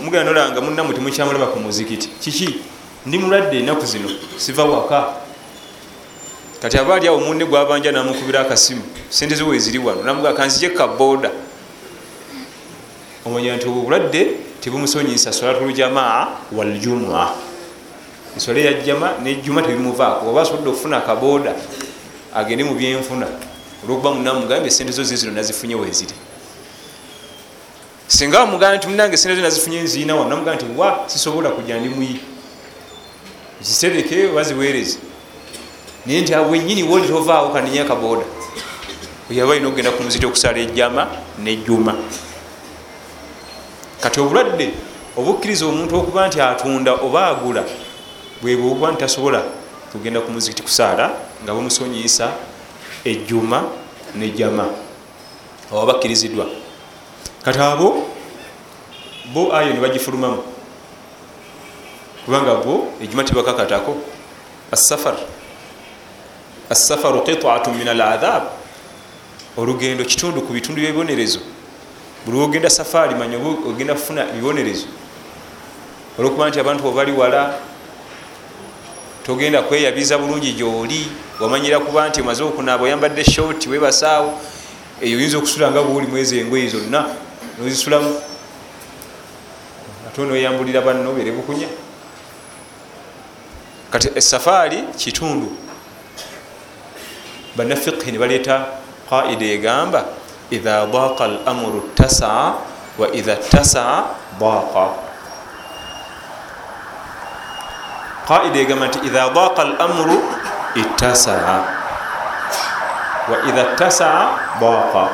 mugenda 0.00 0.24
nolanga 0.24 0.60
munamwe 0.60 0.94
temukyamulaba 0.94 1.46
ku 1.46 1.58
muzikiti. 1.60 2.08
Kiki? 2.20 2.60
Ndi 3.06 3.18
mulwadde 3.18 3.58
enaku 3.58 3.86
zino 3.86 4.08
siva 4.36 4.64
waka. 4.64 5.14
Kati 6.62 6.78
aba 6.78 6.94
ali 6.94 7.08
awo 7.08 7.18
munne 7.18 7.44
gwabanja 7.44 7.92
namukubira 7.92 8.40
akasimu 8.40 8.82
sente 9.08 9.34
ziwe 9.34 9.56
eziri 9.56 9.78
wano 9.78 10.02
namugaa 10.02 10.32
kanzije 10.32 10.68
kaboda 10.70 11.30
omanya 13.26 13.56
nti 13.56 13.66
obwo 13.66 13.82
bulwadde 13.82 14.26
tebumusonyisa 14.60 15.32
solatuljamaa 15.32 16.26
waljumua 16.52 17.34
ensole 18.34 18.64
yajjama 18.64 19.12
nejjuma 19.22 19.62
tebimuvaako 19.62 20.30
oba 20.30 20.42
asobodde 20.42 20.70
okufuna 20.70 20.96
akaboda 20.96 21.54
agende 22.34 22.64
mu 22.64 22.74
byenfuna. 22.74 23.26
Olwokuba 23.84 24.14
munamugambye 24.14 24.70
sente 24.70 24.92
zo 24.92 25.04
zizino 25.04 25.32
nazifunye 25.32 25.74
weziri 25.74 26.14
singa 28.06 28.38
wamugamba 28.38 28.76
nti 28.76 28.86
munange 28.88 29.16
sente 29.16 29.36
zo 29.36 29.42
nazifunye 29.42 29.80
nziina 29.82 30.14
wano 30.14 30.28
namugaa 30.30 30.54
nti 30.54 30.64
wa 30.76 31.04
sisobola 31.06 31.50
kujja 31.50 31.80
ndi 31.80 31.88
muyi. 31.88 32.20
Zitereke 33.62 34.28
baziweereze 34.28 34.98
naye 36.06 36.20
nti 36.20 36.34
wenyini 36.34 36.82
woli 36.82 37.08
tovaawo 37.08 37.48
kaninya 37.52 37.82
akaboda 37.82 38.24
oyaba 39.30 39.50
olina 39.50 39.68
okugenda 39.68 39.90
ku 39.90 40.02
muziti 40.02 40.26
okusala 40.26 40.58
ejjama 40.58 41.06
nejjuma. 41.38 41.94
Kati 44.00 44.20
obulwadde 44.20 44.70
obukkiriza 45.16 45.66
omuntu 45.66 45.96
okuba 45.96 46.28
nti 46.28 46.40
atunda 46.40 46.92
oba 46.94 47.26
agula 47.26 47.64
bwebwe 48.42 48.66
obuba 48.66 48.90
nti 48.90 49.00
tasobola 49.00 49.42
kugenda 49.92 50.20
ku 50.20 50.30
muzikiti 50.32 50.62
kusaala 50.62 51.12
nga 51.44 51.52
bamusonyisa 51.54 52.32
ejjuma 53.04 53.68
nejjama 54.14 54.66
aba 55.72 55.86
bakkiriziddwa 55.86 56.46
kati 57.44 57.58
abo 57.58 58.08
bo 59.32 59.52
ayo 59.56 59.72
nebagifulumamu 59.72 60.42
kubanga 62.24 62.54
bo 62.64 62.92
ejuma 63.02 63.24
tebakakatako 63.24 63.96
asafar 64.72 65.16
asafaru 66.70 67.22
qitatu 67.22 67.70
min 67.70 67.88
aladhab 67.88 68.42
olugendo 69.56 70.04
kitundu 70.04 70.40
ku 70.40 70.52
bitundu 70.52 70.80
byebibonerezo. 70.80 71.40
Buli 72.24 72.38
wogenda 72.38 72.70
safaari 72.70 73.14
manya 73.14 73.36
ogenda 73.38 73.94
kufuna 73.94 74.24
bibonerezo 74.24 74.86
olwokuba 76.18 76.48
nti 76.48 76.60
abantu 76.60 76.86
obali 76.88 77.12
wala 77.12 77.58
togenda 79.26 79.62
kweyabiza 79.62 80.18
bulungi 80.18 80.52
gyoli 80.52 81.08
wamanyira 81.40 81.80
kuba 81.80 82.08
nti 82.08 82.20
omaze 82.20 82.42
okunaaba 82.42 82.84
oyambadde 82.84 83.24
shoti 83.24 83.68
webasaawo 83.68 84.40
eyo 85.02 85.18
oyinza 85.18 85.38
okusula 85.38 85.70
nga 85.70 85.82
bwoli 85.82 86.06
mwezi 86.06 86.38
engoyi 86.38 86.68
zonna 86.68 87.06
nozisulamu. 87.58 88.20
Ate 90.06 90.22
noyambulira 90.22 90.80
banno 90.80 91.12
bere 91.12 91.32
bukunya. 91.32 91.68
Kati 93.90 94.10
esafaari 94.14 94.84
kitundu. 94.96 95.56
Bannafiqhi 97.56 98.12
ne 98.12 98.18
baleeta 98.18 98.66
qaida 99.10 99.44
egamba 99.44 100.04
idha 100.50 100.86
daqa 100.86 101.24
al 101.24 101.38
amuru 101.46 101.90
tasaa 101.94 102.54
wa 102.98 103.14
idha 103.14 103.36
tasaa 103.36 104.04
daqa 104.40 105.11
qaida 108.28 108.58
egamba 108.58 108.86
nti 108.88 108.98
idha 109.06 109.30
daqa 109.30 109.62
al 109.62 109.72
amuru 109.80 110.18
ittasaa. 110.74 111.64
Wa 113.28 113.36
idha 113.48 113.64
tasaa 113.76 114.38
daqa. 114.60 115.08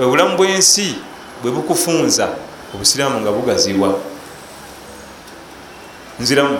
Obulamu 0.00 0.36
bwensi 0.36 0.94
bwe 1.42 1.50
bukufunza 1.50 2.28
obusiraamu 2.74 3.20
nga 3.20 3.30
bugaziwa. 3.32 3.98
Nziramu 6.20 6.58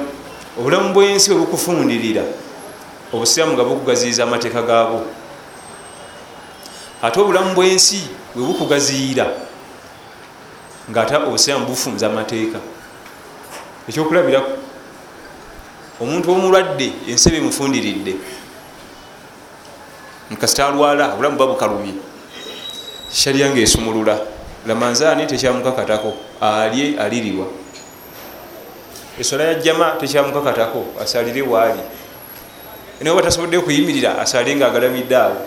obulamu 0.58 0.92
bwensi 0.94 1.30
bwe 1.30 1.38
bukufundirira 1.38 2.22
obusiraamu 3.12 3.52
nga 3.54 3.64
bukugaziyiza 3.64 4.22
amateeka 4.22 4.62
gaabwo. 4.62 5.06
Ate 7.02 7.20
obulamu 7.20 7.54
bwensi 7.54 8.02
bwe 8.34 8.44
bukugaziyira 8.46 9.26
ngaate 10.90 11.16
obusiraamu 11.16 11.66
bufunza 11.66 12.06
amateeka 12.06 12.58
ekyokulabiraku 13.88 14.52
omuntu 16.00 16.26
omulwadde 16.32 16.88
ensi 17.08 17.28
ebimufundiridde 17.28 18.14
nkasita 20.30 20.68
alwala 20.68 21.12
obulamu 21.12 21.36
buba 21.36 21.52
bukalumye 21.52 21.94
sharya 23.12 23.50
nga 23.50 23.60
esumulula 23.60 24.14
lamanzaani 24.66 25.26
tekyamukakatako 25.26 26.10
alye 26.40 27.00
alirirwa 27.00 27.46
esola 29.20 29.44
ya 29.44 29.54
jama 29.54 29.96
tekyamukakatako 30.00 30.84
asalire 31.02 31.42
waali 31.42 31.80
naye 33.00 33.10
oba 33.10 33.22
tasobodde 33.22 33.56
okuyimirira 33.56 34.18
asale 34.18 34.56
nga 34.56 34.66
agalamidde 34.66 35.16
awo. 35.16 35.38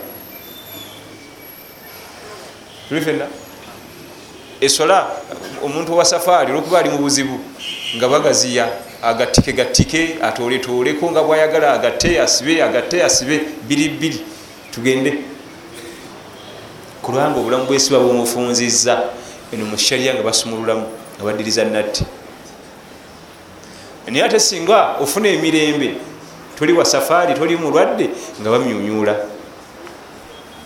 Tuli 2.90 3.02
fenna 3.02 3.28
esola 4.62 5.08
omuntu 5.64 5.94
owa 5.94 6.06
safaari 6.06 6.52
olwokuba 6.52 6.80
ali 6.80 6.90
mu 6.90 6.98
buzibu 6.98 7.40
nga 7.96 8.08
bagaziya 8.08 8.70
agatike 9.02 9.54
gatike 9.54 10.18
atoletoleko 10.22 11.12
nga 11.12 11.24
bwayagala 11.24 11.74
agate 11.74 12.22
asibe 12.22 12.64
agate 12.64 13.04
asibe 13.04 13.42
biri 13.68 13.90
biri 13.90 14.20
tugende. 14.72 15.14
Kulwanga 17.02 17.40
obulamu 17.40 17.66
bwesiba 17.66 18.00
bumufunziza 18.00 19.04
eno 19.52 19.66
mushariya 19.66 20.14
nga 20.14 20.24
basumululamu 20.24 20.86
nga 21.18 21.24
badiriza 21.26 21.66
natti. 21.66 22.06
Naye 24.08 24.24
ate 24.24 24.40
singa 24.40 24.98
ofuna 25.00 25.30
emirembe 25.30 25.96
toli 26.56 26.74
wa 26.74 26.86
safaari 26.86 27.34
toli 27.34 27.58
mulwadde 27.58 28.10
nga 28.42 28.50
bamyunyula. 28.50 29.16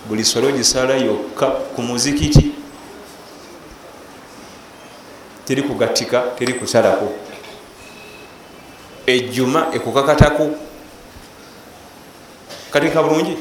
Buli 0.10 0.26
solo 0.26 0.52
gisala 0.52 0.94
yokka 0.96 1.48
ku 1.74 1.82
muzikiti 1.82 2.65
teri 5.46 5.62
kugatika 5.62 6.24
teri 6.38 6.54
kusalako. 6.54 7.14
Ejjuma 9.06 9.68
ekukakatako. 9.74 10.50
Katika 12.72 13.04
bulungi? 13.04 13.38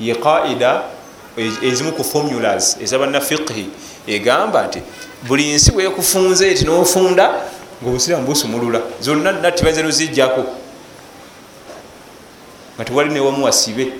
Ye 0.00 0.14
qaida 0.14 0.82
ezimu 1.62 1.92
ku 1.92 2.04
formulas 2.04 2.76
ezabannafiqhi 2.80 3.66
egamba 4.06 4.66
nti 4.66 4.82
buli 5.22 5.52
nsi 5.54 5.72
bwekufunze 5.72 6.50
eti 6.50 6.64
nofunda 6.64 7.42
ngaobusiramu 7.82 8.26
busumulula 8.26 8.80
zonna 9.00 9.32
natti 9.32 9.64
baze 9.64 9.82
nozijjako 9.82 10.44
nga 12.76 12.84
tewali 12.84 13.10
newamu 13.10 13.44
wasibe 13.44 13.92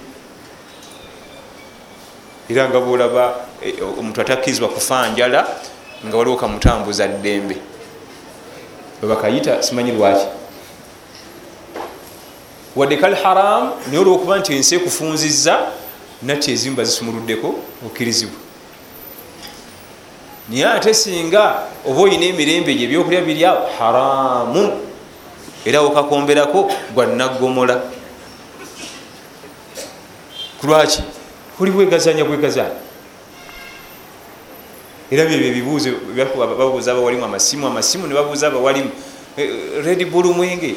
era 2.49 2.69
nga 2.69 2.81
bolaba 2.81 3.35
omuntu 3.99 4.21
atakkirizibwa 4.21 4.69
kufa 4.69 5.09
njala 5.09 5.47
nga 6.09 6.17
waliwo 6.17 6.37
kamutambuza 6.37 7.09
ddembe. 7.09 7.57
Webakayita 9.03 9.63
simanyi 9.63 9.93
lwaki. 9.93 10.27
Wadde 12.77 12.97
kal 12.97 13.15
haram 13.15 13.73
naye 13.87 13.99
olwokuba 13.99 14.39
nti 14.39 14.55
ensi 14.55 14.75
ekufunziza 14.75 15.59
natti 16.23 16.53
ezimu 16.53 16.77
bazisumuluddeko 16.77 17.55
okkirizibwa. 17.87 18.39
Naye 20.49 20.67
ate 20.67 20.95
singa 20.95 21.63
oba 21.87 22.01
olina 22.01 22.27
emirembe 22.27 22.75
gye 22.75 22.85
ebyokulya 22.85 23.21
biryawo 23.23 23.69
haramu. 23.79 24.81
Era 25.65 25.81
wokakomberako 25.81 26.71
gwanaggomola 26.95 27.81
kulwaki 30.61 31.03
oli 31.61 31.71
bwegazanya 31.71 32.25
bwegazanya 32.25 32.84
era 35.11 35.25
byebyo 35.25 35.47
ebibuuzo 35.49 35.91
babuuza 36.59 36.93
abawalimu 36.93 37.25
amasimu 37.25 37.67
amasimu 37.67 38.07
nebabuuza 38.07 38.47
abawalimu 38.47 38.91
red 39.85 40.05
bull 40.11 40.27
mwenge 40.35 40.75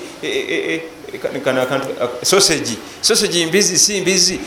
sosagi 2.24 2.78
sosagi 3.02 3.46
mbizi 3.46 3.80
si 3.80 4.02
mbizi. 4.02 4.40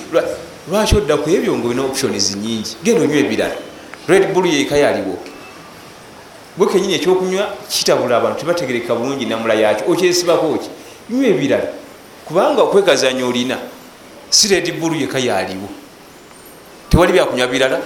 Lwaki 0.69 0.97
odda 0.97 1.17
ku 1.17 1.31
ebyo 1.31 1.57
nga 1.57 1.69
olina 1.69 1.83
options 1.83 2.37
nyingi 2.37 2.77
genda 2.85 3.03
onywa 3.03 3.17
ebirala. 3.17 3.57
Red 4.09 4.33
bull 4.33 4.47
yeeka 4.47 4.77
yaliwo 4.77 5.19
bwe 6.57 6.67
kenyini 6.67 6.95
ekyokunywa 6.95 7.57
kitabula 7.69 8.17
abantu 8.17 8.41
tebategereka 8.41 8.95
bulungi 8.95 9.27
namula 9.27 9.55
yakyo 9.55 9.93
okyesibako 9.93 10.59
ki 10.59 10.69
nywa 11.11 11.27
ebirala. 11.27 11.73
Kubanga 12.25 12.63
okwekazanya 12.63 13.27
olina 13.27 13.59
si 14.31 14.49
red 14.49 14.79
bull 14.79 14.95
yeka 15.01 15.19
yaliwo 15.19 15.69
tewali 16.91 17.13
byakunywa 17.13 17.47
birala 17.47 17.81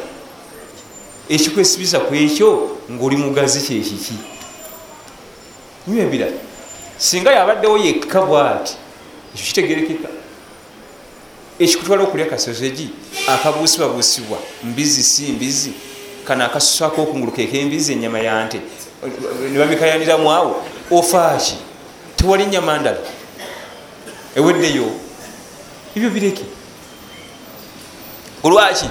ekikwesibisa 1.28 2.00
ku 2.00 2.14
ekyo 2.14 2.78
ngaoli 2.90 3.16
mugazi 3.16 3.60
kyekiki 3.60 4.14
nywa 5.88 6.04
ebirala 6.04 6.36
singa 6.98 7.32
yabaddewo 7.32 7.78
yekka 7.78 8.22
bwati 8.22 8.74
ekyo 9.34 9.44
kitegerekeka. 9.46 10.08
Ekikutwala 11.58 12.02
okulya 12.02 12.26
kasosegi 12.26 12.88
akabuusibwabuusibwa 13.28 14.38
mbizi 14.64 15.02
si 15.02 15.22
mbizi 15.32 15.72
kano 16.24 16.44
akasusako 16.44 17.02
okungulu 17.02 17.32
kekembizi 17.32 17.92
enyama 17.92 18.18
yante 18.18 18.60
nebabikayaniramu 19.52 20.32
awo 20.32 20.64
ofaaki 20.90 21.56
tewali 22.16 22.46
nyama 22.46 22.78
ndala. 22.78 22.98
Eweddeyo 24.36 24.90
ebyo 25.96 26.10
bireke. 26.10 26.44
Olwaki 28.42 28.88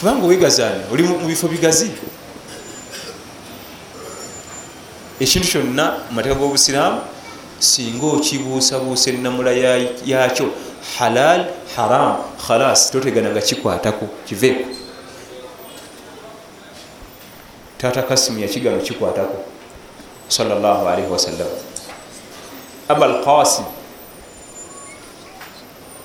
kubanga 0.00 0.24
owegazaani 0.26 0.84
oli 0.92 1.02
mu 1.02 1.18
bifo 1.28 1.48
bigazi? 1.48 1.90
Ekintu 5.20 5.48
kyonna 5.48 6.00
mumateeka 6.08 6.38
g'obusiraamu 6.40 7.00
singa 7.58 8.06
okibuusabuusa 8.06 9.10
enamula 9.10 9.52
yakyo 10.04 10.48
halal 10.98 11.44
haram 11.76 12.16
khalas 12.46 12.90
totegana 12.90 13.30
nga 13.30 13.40
kikwatako 13.40 14.08
kiveeko 14.26 14.64
taata 17.78 18.02
kasimu 18.02 18.38
yakigano 18.40 18.80
kikwatako 18.80 19.44
salllahalaihi 20.28 21.12
wasallam 21.12 21.48
aba 22.88 23.06
alqasim 23.06 23.64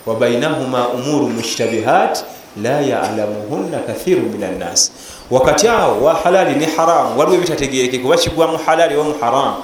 wabainahuma 0.06 0.90
umuru 0.90 1.30
mushtabihat 1.30 2.24
la 2.62 2.82
yalamuhunna 2.82 3.80
kathiru 3.80 4.22
min 4.22 4.44
annas 4.44 4.92
wakati 5.32 5.68
awo 5.68 6.04
wa 6.04 6.14
halali 6.14 6.56
ne 6.56 6.66
haramu 6.66 7.20
waliwo 7.20 7.38
ebitategereke 7.38 8.00
kuba 8.00 8.18
kigwamu 8.18 8.58
halali 8.58 8.96
wamu 8.96 9.16
haramu 9.22 9.64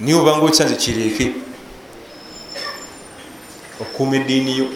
niwe 0.00 0.20
obanga 0.20 0.46
okisanze 0.46 0.74
kireke 0.74 1.32
okuuma 3.80 4.16
eddiiniyo 4.16 4.66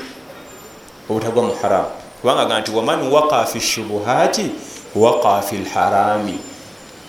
obutagwa 1.11 1.43
mu 1.43 1.55
haramu 1.63 1.91
kubanga 2.21 2.45
ga 2.47 2.61
nti 2.61 2.71
waman 2.71 3.13
waqa 3.13 3.45
fi 3.47 3.61
shubuhati 3.61 4.51
waqa 4.95 5.43
fi 5.43 5.57
lharami. 5.57 6.39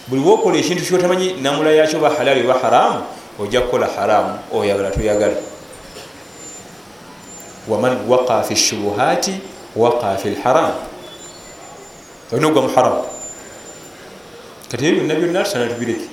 Buli 0.07 0.21
wokola 0.21 0.57
ekintu 0.57 0.83
kyotamanyi 0.83 1.33
namula 1.41 1.71
yakyo 1.71 1.99
ba 1.99 2.09
halali 2.09 2.43
oba 2.43 2.59
haramu 2.59 3.03
ojja 3.39 3.61
kukola 3.61 3.87
haramu 3.87 4.39
oyagala 4.51 4.91
toyagala 4.91 5.33
waman 7.67 8.07
waqa 8.07 8.43
fi 8.43 8.55
shubuhati 8.55 9.39
waqa 9.75 10.17
fi 10.17 10.29
lharam. 10.29 10.73
Olina 12.31 12.47
ogwa 12.47 12.61
muharamu 12.61 13.03
kati 14.71 14.85
ebyo 14.85 15.03
byonna 15.03 15.15
byonna 15.15 15.43
tusana 15.43 15.67
tubireke 15.67 16.07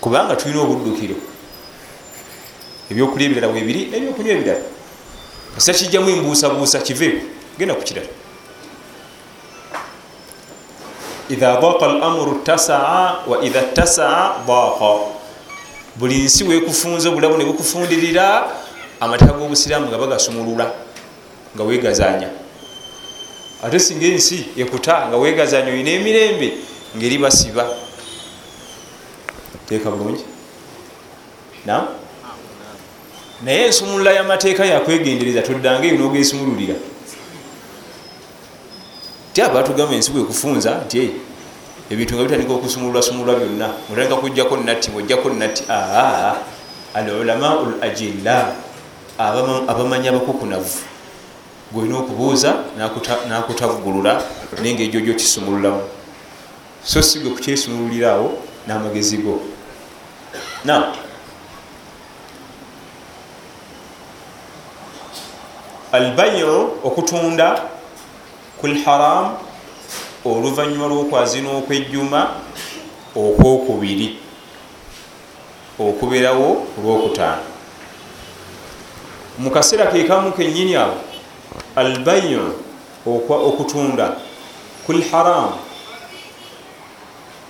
kubanga 0.00 0.36
tulina 0.36 0.60
obuddukiro. 0.60 1.14
Ebyokulya 2.90 3.26
ebirala 3.26 3.52
webiri 3.52 3.86
nebyokunywa 3.92 4.32
ebirala. 4.32 4.60
Kasita 5.54 5.78
kijjamu 5.78 6.08
embuusabuusa 6.10 6.78
kiveeku 6.80 7.26
genda 7.58 7.74
ku 7.74 7.82
kirala. 7.84 8.08
Idha 11.28 11.60
daqa 11.60 11.86
lamuru 11.86 12.40
tasaa 12.44 13.24
wa 13.28 13.44
idha 13.44 13.62
tasaa 13.62 14.42
daqa. 14.48 14.92
Buli 15.96 16.24
nsi 16.24 16.44
wekufunza 16.44 17.08
obulabu 17.08 17.36
ne 17.36 17.44
bukufundirira 17.44 18.48
amateeka 19.02 19.34
g'obusiraamu 19.34 19.90
nga 19.90 19.98
bagasumulula 19.98 20.66
nga 21.54 21.62
wegazanya 21.66 22.30
ate 23.62 23.78
singa 23.78 24.06
ensi 24.06 24.46
ekuta 24.56 25.10
nga 25.10 25.16
wegazanya 25.18 25.74
olina 25.74 25.90
emirembe 25.90 26.48
ngaeri 26.96 27.18
basiba. 27.18 27.64
Teeka 29.66 29.90
bulungi? 29.90 30.24
Na? 31.66 31.88
Naye 33.42 33.66
ensumulula 33.66 34.12
y'amateeka 34.12 34.64
yakwegendereza 34.64 35.42
toddanga 35.42 35.86
eyo 35.86 35.98
nogesumululira 35.98 36.74
ti 39.32 39.42
abatugamba 39.42 39.94
ensi 39.94 40.12
bwekufunza 40.12 40.84
nti 40.86 41.10
ebintu 41.90 42.14
nga 42.14 42.24
bitandika 42.24 42.52
okusumulula 42.52 43.02
sumulula 43.02 43.38
byonna 43.38 43.68
otandika 43.90 44.16
kujjako 44.16 44.56
natti 44.56 44.88
ojjako 44.94 45.28
natti 45.30 45.62
aa 45.68 46.36
alulamau 46.94 47.66
l 47.66 47.74
ajilla 47.82 48.52
abamanyi 49.18 50.08
abakukunavu. 50.08 50.78
Gwolina 51.72 51.98
okubuuza 51.98 52.54
nakutaggulula 53.28 54.22
naye 54.60 54.74
nga 54.74 54.82
ejo 54.82 55.00
jo 55.00 55.14
kisumululamu 55.14 55.82
so 56.84 57.02
si 57.02 57.18
gwe 57.20 57.30
kukyesumululirawo 57.30 58.38
n'amagezi 58.66 59.16
go. 59.18 59.40
Na 60.64 60.92
albayiu 65.92 66.84
okutunda 66.84 67.62
kulharam 68.60 69.36
oluvanyuma 70.24 70.86
lwokwazina 70.86 71.50
okwejjuma 71.50 72.20
okwokubiri. 73.16 74.18
Okuberawo 75.78 76.66
olwokutaano 76.78 77.51
mukaseera 79.38 79.86
kekamu 79.86 80.32
kenyini 80.32 80.76
awo 80.76 80.94
albayiu 81.76 82.54
okutunda 83.28 84.16
kulharam 84.86 85.52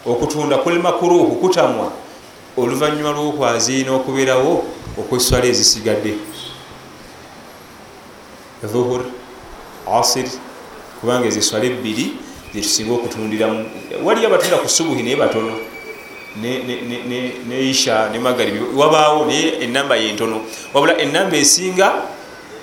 okutunda 0.06 0.58
kulmakuruhu 0.58 1.36
kutamwa 1.36 1.92
oluvanyuma 2.56 3.10
lwokwaziina 3.10 3.92
okuberawo 3.92 4.64
okweswala 4.98 5.46
ezisigadde. 5.46 6.14
Dhuhur 8.62 9.02
asir 9.98 10.26
kubanga 11.00 11.26
eziswala 11.26 11.64
ebbiri 11.64 12.16
zetusinga 12.54 12.92
okutundiramu 12.94 13.70
waliyo 14.04 14.28
abatunda 14.28 14.58
ku 14.58 14.68
subuhi 14.68 15.02
naye 15.02 15.16
batono 15.16 15.71
ne 16.40 17.70
isha 17.70 18.08
ne 18.12 18.18
magaribi. 18.18 18.60
Wabaawo 18.76 19.26
naye 19.26 19.62
enamba 19.62 19.96
yentono. 19.96 20.40
Wabula 20.74 20.98
enamba 20.98 21.36
esinga 21.36 21.92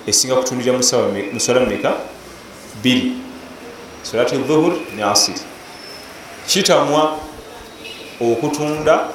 esinga 0.07 0.35
kutundira 0.35 0.73
muswala 0.73 1.59
mumeka 1.59 1.93
biri 2.83 3.13
salati 4.01 4.37
dhuhur 4.37 4.73
ne 4.95 5.03
asir 5.03 5.35
kitamwa 6.47 7.17
okutunda 8.21 9.09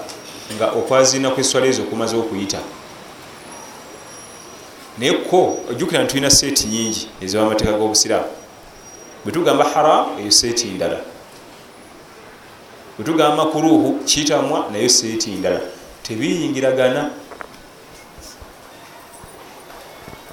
nga 0.57 0.67
okwazina 0.71 1.31
kweswala 1.31 1.67
ezo 1.67 1.83
okumaze 1.83 2.17
okuyita. 2.17 2.59
Naye 4.99 5.13
ko 5.13 5.59
ojjukira 5.71 6.03
nti 6.03 6.11
tulina 6.11 6.31
seeti 6.31 6.67
nyingi 6.67 7.09
ezibamateeka 7.21 7.73
g'obusiraamu. 7.73 8.31
Bwetugamba 9.25 9.65
haram 9.65 10.07
eyo 10.21 10.31
seeti 10.31 10.67
ndala 10.67 11.01
bwetugamba 12.99 13.45
kuruhu 13.47 13.99
kitamwa 14.05 14.67
nayo 14.73 14.89
seeti 14.89 15.31
ndala. 15.31 15.61
Tebiyingiragana. 16.03 17.11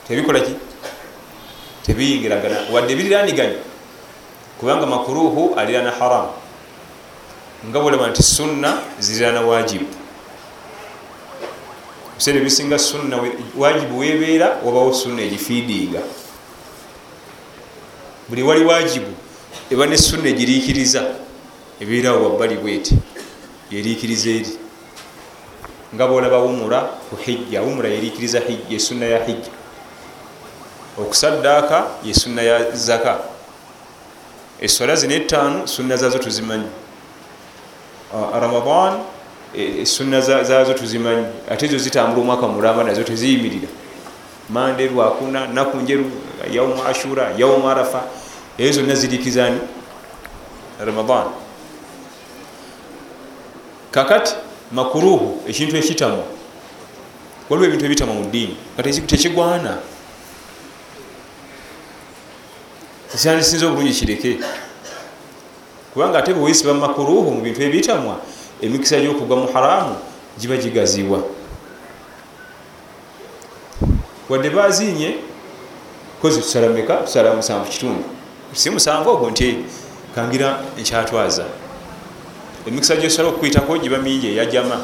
Tebikolaki 0.08 0.52
tebiyingiragana. 1.86 2.58
Wadde 2.72 2.96
biriraniganya 2.96 3.56
kubanga 4.60 4.86
makuruhu 4.86 5.56
alirana 5.56 5.92
haram. 5.92 6.28
Nga 7.70 7.80
bwolaba 7.80 8.08
nti 8.08 8.24
sunna 8.24 8.78
zirana 9.00 9.42
wajibu 9.42 9.86
biseera 12.18 12.40
ebisinga 12.40 12.80
sunna 12.80 13.18
wajibu 13.58 14.00
webeera 14.00 14.58
wabawo 14.66 14.94
sunna 14.94 15.22
egifiidinga 15.22 16.00
buli 18.30 18.44
wali 18.44 18.66
wajibu 18.66 19.12
eba 19.72 19.86
ne 19.86 19.98
sunna 19.98 20.30
egiriikiriza 20.30 21.04
ebeerawo 21.82 22.24
wabbali 22.24 22.56
bweti 22.56 22.96
yeriikiriza 23.72 24.30
eri. 24.30 24.58
Nga 25.96 26.08
bolaba 26.08 26.38
wumura 26.38 26.82
ku 27.10 27.16
hijja 27.16 27.62
wumura 27.62 27.90
yeriikiriza 27.90 28.42
yesunna 28.70 29.06
ya 29.06 29.26
hijja. 29.26 29.52
Okusaddaaka 30.98 31.88
yesunna 32.04 32.42
ya 32.42 32.72
zaka. 32.72 33.20
Eswala 34.62 34.96
zino 34.96 35.14
etaano 35.14 35.68
sunna 35.68 35.98
zazo 35.98 36.20
tuzimanyi. 36.20 36.70
Ramadan 38.42 39.00
sunna 39.84 40.22
zazo 40.22 40.74
tuzimanyi. 40.74 41.26
Ate 41.50 41.66
ezo 41.66 41.78
zitambula 41.78 42.22
omwaka 42.22 42.48
mulamba 42.48 42.84
nazo 42.84 43.04
teziyimirira. 43.04 43.68
Mande 44.50 44.88
lwakuna 44.88 45.48
naku 45.48 45.78
njeru 45.78 46.12
yaumu 46.52 46.84
ashura 46.84 47.32
yaumu 47.38 47.70
arafa 47.70 48.04
eyo 48.58 48.72
zonna 48.72 48.96
zirikizani 48.96 49.60
ramadan 50.86 51.26
kakati 53.92 54.34
makuruhu 54.72 55.42
ekintu 55.48 55.78
ekitamwa 55.78 56.24
waliwo 57.50 57.68
ebintu 57.68 57.86
ebitamwa 57.86 58.16
mu 58.16 58.24
ddiini 58.26 58.56
kati 58.78 59.02
tekigwana. 59.02 59.78
Ekyandisinza 63.16 63.68
obulungi 63.68 63.94
kireke. 63.94 64.40
Kubanga 65.94 66.20
ate 66.20 66.34
bwewesiba 66.34 66.74
makuruhu 66.74 67.32
mu 67.32 67.42
bintu 67.42 67.62
ebitamwa 67.62 68.16
emikisa 68.62 69.00
gyokugwa 69.00 69.38
mu 69.38 69.48
haramu 69.54 69.96
giba 70.40 70.58
gigazibwa 70.58 71.20
wadde 74.30 74.50
bazinye 74.50 75.16
kozi 76.22 76.42
tusalameka 76.42 76.96
tusala 76.98 77.34
musanvu 77.34 77.70
kitundu. 77.70 78.04
Si 78.54 78.70
musanvu 78.70 79.10
ogwo 79.10 79.30
nti 79.30 79.58
kangira 80.16 80.64
ekyatwaza 80.80 81.46
emikisa 82.68 82.96
gyosobola 82.96 83.30
okukwyitako 83.30 83.78
giba 83.78 83.98
mingi 83.98 84.28
eyajama 84.28 84.82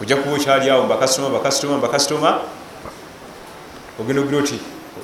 ojja 0.00 0.16
kuba 0.16 0.36
okyali 0.36 0.70
awo 0.70 0.84
mbakasitoma 0.84 1.28
mbakasitoma 1.28 1.78
mbakasitoma 1.78 2.40
ogenda 4.00 4.22
ogira 4.22 4.38
oti 4.38 4.58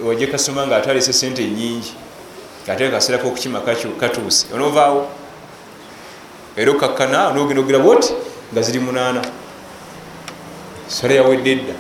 wajja 0.05 0.27
kasitoma 0.27 0.67
nga 0.67 0.77
atalese 0.77 1.13
sente 1.13 1.45
nyingi 1.45 1.95
ngaate 2.65 2.91
kaseerako 2.91 3.29
okukima 3.29 3.61
katuuse. 4.01 4.47
Onovaawo 4.55 5.09
era 6.57 6.71
okakkana 6.73 7.33
nogenda 7.33 7.61
ogira 7.63 7.79
bwoti 7.79 8.13
nga 8.53 8.63
ziri 8.63 8.79
munaana. 8.79 9.23
Sala 10.89 11.15
yawedde 11.15 11.53
edda. 11.53 11.75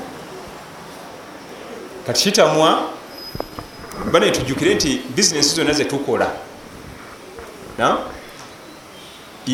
Kati 2.06 2.22
kitamwa 2.22 2.90
bane 4.12 4.30
tujjukire 4.30 4.74
nti 4.74 5.02
bizinesi 5.14 5.56
zonna 5.56 5.72
zetukola 5.72 6.30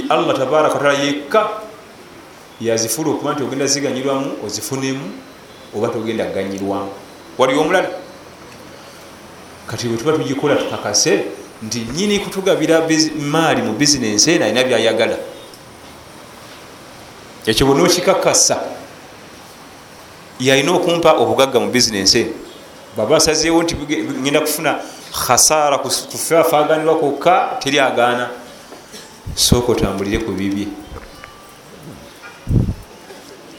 allah 0.08 0.36
tabaraka 0.36 0.74
wataala 0.74 0.98
yekka 0.98 1.48
yazifula 2.60 3.10
okuba 3.10 3.32
nti 3.32 3.42
ogenda 3.42 3.66
ziganyirwamu 3.66 4.32
ozifunemu 4.46 5.10
oba 5.76 5.88
togenda 5.88 6.24
kuganyirwamu 6.24 6.90
wali 7.38 7.58
omulala? 7.58 7.88
Kati 9.66 9.88
bwetuba 9.88 10.12
tugikola 10.12 10.56
tukakase 10.56 11.24
nti 11.62 11.86
nyini 11.96 12.18
kutugabira 12.18 12.88
maali 13.20 13.62
mu 13.62 13.72
bizinensi 13.72 14.30
eno 14.30 14.44
alina 14.44 14.64
byayagala. 14.64 15.16
Ekyo 17.46 17.66
bwona 17.66 17.82
okikakasa 17.82 18.60
yalina 20.40 20.72
okumpa 20.72 21.12
obugagga 21.12 21.60
mu 21.60 21.70
bizinensi 21.70 22.20
eno. 22.20 22.32
Baba 22.96 23.16
asazeewo 23.16 23.62
nti 23.62 23.76
ngenda 24.22 24.40
kufuna 24.40 24.78
khasara 25.12 25.78
kufeafaganirwa 25.78 26.98
kokka 26.98 27.56
teri 27.60 27.80
agaana 27.80 28.30
sooka 29.34 29.72
otambulire 29.72 30.18
ku 30.24 30.32
bibye. 30.32 30.68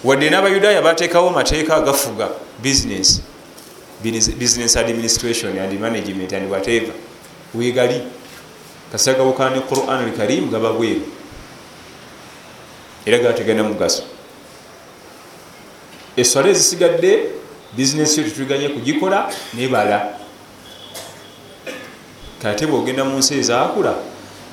Wadde 0.03 0.29
n'abayudaaya 0.29 0.81
bateekawo 0.81 1.29
mateeka 1.29 1.75
agafuga 1.75 2.29
business 2.61 3.21
business 4.01 4.75
administration 4.75 5.57
and 5.57 5.79
management 5.79 6.33
and 6.33 6.49
whatever. 6.49 6.93
Wegali 7.55 8.01
kasagawukana 8.91 9.55
ne 9.55 9.61
quran 9.61 10.03
alkarim 10.05 10.49
gaba 10.51 10.73
bweru. 10.73 11.05
Era 13.05 13.19
gategana 13.19 13.63
mugaso. 13.63 14.03
Eswala 16.17 16.49
ezisigadde 16.49 17.29
bizinesi 17.73 18.21
yo 18.21 18.27
tetuganye 18.27 18.69
kugikola 18.69 19.33
nebala 19.53 20.17
kate 22.41 22.67
bwogenda 22.67 23.05
mu 23.05 23.17
nsi 23.17 23.33
ezakula 23.39 23.95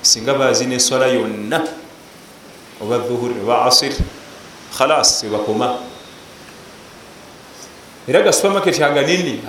singa 0.02 0.34
bazina 0.34 0.74
eswala 0.74 1.06
yonna 1.06 1.64
oba 2.80 2.98
dhuhuri 2.98 3.40
oba 3.42 3.64
asir 3.66 3.92
khalas 4.76 5.22
webakoma 5.24 5.78
era 8.08 8.22
ga 8.22 8.32
supermarket 8.32 8.80
aganini 8.80 9.42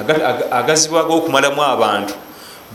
agazibwaga 0.52 1.14
okumalamu 1.14 1.64
abantu. 1.64 2.14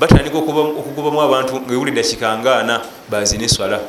Batandika 0.00 0.38
okugobamu 0.38 1.20
abantu 1.20 1.60
ngaewuli 1.60 1.92
dakika 1.92 2.38
ngaana 2.38 2.80
bazina 3.08 3.44
eswala 3.44 3.80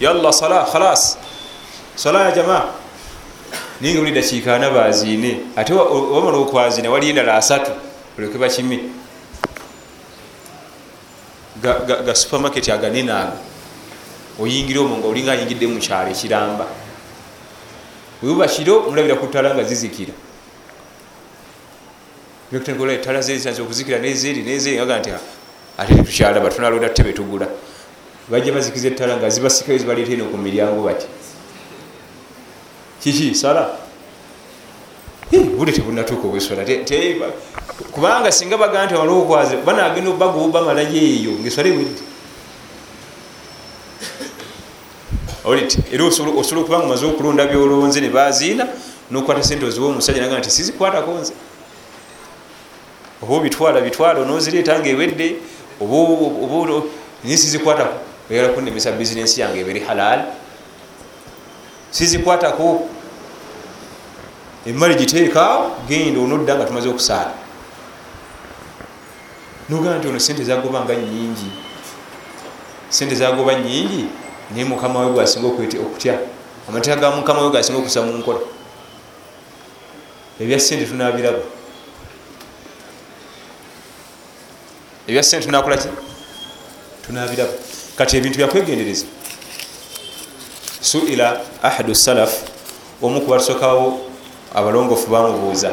yalla 0.00 0.32
sala 0.32 0.64
khalas 0.64 1.18
sala 1.96 2.24
ya 2.24 2.30
jama 2.30 2.64
naye 3.80 3.94
nga 3.94 4.00
uli 4.00 4.12
dakiika 4.12 4.56
ana 4.56 4.70
bazine 4.70 5.40
ate 5.56 5.72
wamala 5.72 6.38
okwazina 6.38 6.90
wali 6.90 7.08
endala 7.08 7.34
asatu 7.34 7.70
oleke 8.18 8.38
bakimi 8.38 8.92
ga 11.62 12.14
supermarket 12.14 12.68
aganene 12.68 13.12
ago 13.12 13.36
oyingira 14.40 14.80
omwo 14.80 14.96
nga 14.98 15.06
olinga 15.08 15.32
ayingidde 15.32 15.66
mukyalo 15.66 16.10
ekiramba. 16.10 16.66
Webuba 18.22 18.46
kiro 18.46 18.90
mulabira 18.90 19.16
ku 19.16 19.26
ttala 19.26 19.54
nga 19.54 19.64
zizikira. 19.64 20.12
Ettala 22.52 23.20
zezisanze 23.20 23.62
okuzikira 23.62 23.98
nezeri 23.98 24.42
nezeri 24.42 24.78
aga 24.78 24.98
nti 24.98 25.10
ate 25.78 25.94
tetukyalaba 25.94 26.48
tunalonda 26.48 26.88
ttebe 26.88 27.12
tugula. 27.12 27.46
Bajja 28.30 28.52
bazikiza 28.52 28.88
ettala 28.88 29.16
nga 29.16 29.28
zibasikayo 29.28 29.78
zibaleeta 29.78 30.12
eno 30.12 30.24
ku 30.30 30.36
miryango 30.36 30.82
bati 30.82 31.06
kiki 33.00 33.34
sala 33.34 33.76
buli 35.30 35.72
tebunatuuka 35.72 36.26
obweswala 36.28 36.64
kubanga 37.92 38.32
singa 38.32 38.56
bagaa 38.56 38.86
nti 38.86 38.94
wali 38.94 39.12
okwaze 39.12 39.56
banagenda 39.56 40.10
bagoba 40.12 40.62
malayo 40.62 40.94
eyo 40.94 41.32
ngaeswala 41.40 41.68
ewedde 41.68 42.02
olit 45.44 45.78
era 45.92 46.04
osobola 46.04 46.60
okubanga 46.60 46.84
omaze 46.84 47.06
okulonda 47.06 47.46
byolonze 47.46 48.00
ne 48.00 48.08
baziina 48.08 48.66
nokukwata 49.10 49.42
sente 49.42 49.64
oziwa 49.64 49.88
omusajja 49.88 50.22
naga 50.22 50.38
nti 50.38 50.50
sizikwatako 50.50 51.10
nze. 51.18 51.32
Oba 53.22 53.34
obitwala 53.34 53.80
bitwala 53.80 54.24
nozireeta 54.24 54.78
nga 54.78 54.88
ewedde 54.88 55.36
naye 57.24 57.36
sizikwatako. 57.36 57.98
Oyala 58.30 58.48
kunemesa 58.48 58.92
bizinensi 58.92 59.40
yange 59.40 59.60
eberi 59.60 59.80
halal 59.80 60.24
sizikwatako. 61.90 62.88
Emali 64.66 64.94
giteeka 64.94 65.70
genda 65.88 66.20
onodda 66.20 66.54
nga 66.54 66.64
tumaze 66.64 66.88
okusaala 66.88 67.32
nogaa 69.70 69.98
nti 69.98 70.08
ono 70.08 70.18
sente 70.18 70.44
zagobanga 70.44 70.94
nyingi 70.94 71.50
sente 72.88 73.14
zagoba 73.14 73.54
nyingi 73.54 74.04
naye 74.50 74.64
mukama 74.64 75.00
we 75.00 75.12
gwasinga 75.12 75.46
okutya. 75.46 76.18
Amateeka 76.68 77.00
ga 77.00 77.10
mukama 77.10 77.42
we 77.42 77.50
gasinga 77.50 77.78
okusa 77.78 78.02
mu 78.02 78.18
nkola. 78.18 78.40
Ebya 80.40 80.60
sente 80.60 80.86
tunabiraba 80.86 81.38
ebya 85.08 85.22
sente 85.22 85.46
tunakolaki 85.46 85.88
tunabiraba 87.06 87.52
kati 87.96 88.16
ebintu 88.16 88.38
byakwegendereza 88.38 89.06
suila 90.80 91.40
ahadu 91.62 91.94
salaf 91.94 92.32
omu 93.02 93.20
kubatusokawo 93.20 94.00
abalongofu 94.54 95.10
bamubuuza 95.10 95.70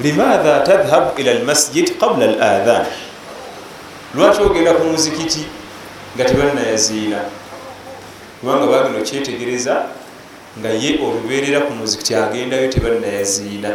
limaatha 0.00 0.60
tadhhab 0.60 1.18
ila 1.18 1.34
lmasjid 1.34 1.98
qabla 1.98 2.24
al 2.24 2.42
adhan 2.42 2.86
lwaki 4.14 4.42
ogenda 4.42 4.74
ku 4.74 4.84
muzikiti 4.84 5.46
nga 6.16 6.24
tebanayaziina 6.24 7.18
kubanga 8.40 8.66
bagenda 8.66 8.98
okyetegereza 8.98 9.86
nga 10.58 10.68
ye 10.68 10.98
olubeerera 10.98 11.60
ku 11.66 11.72
muzikiti 11.78 12.14
agendayo 12.14 12.66
tebanayaziina 12.68 13.70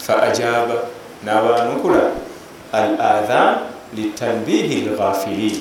fa 0.00 0.22
ajaba 0.22 0.88
nabanukula 1.24 2.16
al 2.72 2.96
adhan 2.96 3.68
litanbihi 3.92 4.88
lghafilin 4.88 5.60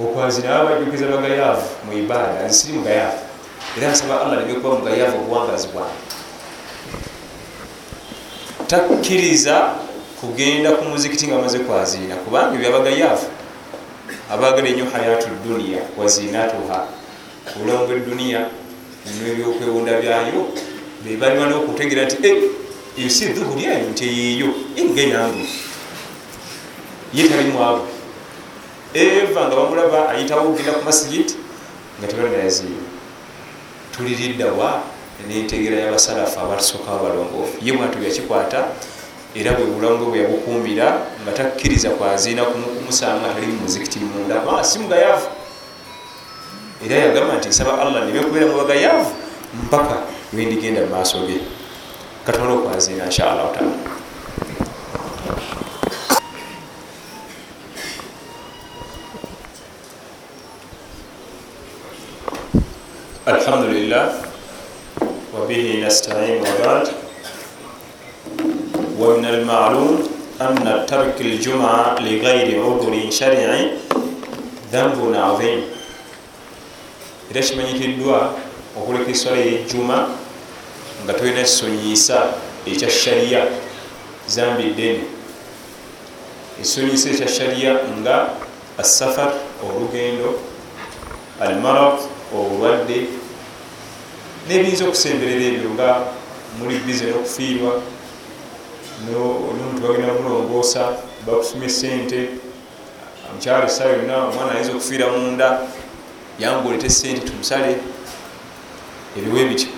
okwazina 0.00 0.48
baba 0.48 0.70
bajjukiza 0.70 1.06
bagayaavu 1.12 1.68
mu 1.84 1.92
ibaada 1.92 2.48
nzisiri 2.48 2.72
mugayaavu 2.72 3.20
era 3.76 3.92
nsaba 3.92 4.20
allah 4.24 4.40
nebyokuba 4.40 4.74
mugayaavu 4.80 5.16
obuwangazi 5.16 5.68
bwange. 5.68 6.00
Takkiriza 8.66 9.85
kugenda 10.20 10.72
ku 10.76 10.84
muzikiti 10.84 11.26
nga 11.26 11.36
amaze 11.36 11.58
kwaziina 11.58 12.14
kubanga 12.24 12.54
ebyabagayaavu 12.56 13.26
abagala 14.32 14.68
enyo 14.68 14.84
hayatu 14.92 15.28
duniya 15.44 15.82
wazinatuha 15.98 16.78
obulamu 17.54 17.86
bweduniya 17.86 18.40
nebyokwewunda 19.06 19.92
byayo 20.00 20.40
bebalima 21.04 21.46
nokutegera 21.46 22.04
nti 22.06 22.16
eyo 22.28 23.08
si 23.10 23.24
dhuhuri 23.34 23.66
ayo 23.66 23.86
nti 23.92 24.02
eyeeyo 24.08 24.48
engenyangu 24.80 25.46
ye 27.14 27.28
talimwabo 27.28 27.84
eva 28.94 29.40
nga 29.46 29.56
bamulaba 29.56 29.98
ayitawo 30.10 30.42
okugenda 30.48 30.72
ku 30.78 30.82
masigiti 30.88 31.34
nga 31.98 32.06
tebanayazina 32.08 32.82
tuliriddawa 33.92 34.82
nentegera 35.28 35.76
yabasalafu 35.80 36.40
abatusooka 36.40 36.92
abalongoofu? 36.92 37.56
Ye 37.64 37.72
bwatu 37.72 37.98
byakikwata 37.98 38.68
era 39.40 39.52
bwe 39.52 39.64
bulamu 39.68 40.06
bwe 40.08 40.18
yabukuumira 40.22 40.86
nga 41.22 41.32
takkiriza 41.32 41.90
kwaziina 41.90 42.42
kumusanga 42.44 43.34
tali 43.34 43.46
mumuzikitiri 43.46 44.04
munda 44.04 44.40
ah, 44.48 44.64
si 44.64 44.78
mugayaavu. 44.78 45.28
Era 46.84 46.96
yagamba 46.96 47.36
nti 47.36 47.48
nsaba 47.48 47.72
allah 47.80 48.04
nebekubeera 48.04 48.46
mubagayaavu 48.46 49.12
mpaka 49.64 49.96
lwendigenda 50.32 50.80
mu 50.80 50.90
maaso 50.96 51.18
ge. 51.26 51.40
Katonda 52.24 52.52
okwaziina 52.54 53.04
inshallahu 53.04 53.52
taala. 53.54 53.76
Alhamdulillah. 63.26 64.04
Wabihi 65.36 65.80
nastain 65.84 66.40
wabad 66.40 67.05
ومن 68.99 69.25
المعلوم 69.25 70.07
أن 70.41 70.85
ترك 70.87 71.21
الجمعة 71.21 71.99
لغير 71.99 72.63
عذر 72.63 72.93
شرعي 73.09 73.71
ذنب 74.73 75.15
عظيم 75.15 75.61
era 77.31 77.41
kimanyikiddwa 77.41 78.33
okuleka 78.77 79.11
eswala 79.11 79.37
yejjuma 79.37 80.07
nga 81.03 81.13
tolina 81.13 81.43
kisonyiisa 81.43 82.17
ekya 82.67 82.89
shariya 82.89 83.47
zambi 84.27 84.63
ddene 84.63 85.03
ekisonyiisa 86.59 87.09
ekya 87.09 87.27
shariya 87.27 87.73
nga 87.99 88.15
asafar 88.77 89.31
olugendo 89.63 90.39
almarad 91.39 91.99
obulwadde 92.35 93.07
nebiyinza 94.47 94.83
okusemberera 94.85 95.45
ebyo 95.55 95.69
nga 95.75 95.89
muli 96.59 96.83
bize 96.85 97.05
n'okufiirwa 97.07 97.73
nomuntu 99.04 99.80
bagenda 99.82 100.12
mulongoosa 100.12 100.96
bakusumya 101.26 101.66
esente 101.66 102.20
omukyalo 103.30 103.66
esaa 103.66 103.92
yonna 103.92 104.16
omwana 104.24 104.52
ayinza 104.52 104.72
okufiira 104.72 105.06
munda 105.12 105.48
yangu 106.38 106.68
olete 106.68 106.86
esente 106.86 107.20
tumusale. 107.20 107.76
Ebiwe 109.16 109.44
bityo. 109.44 109.68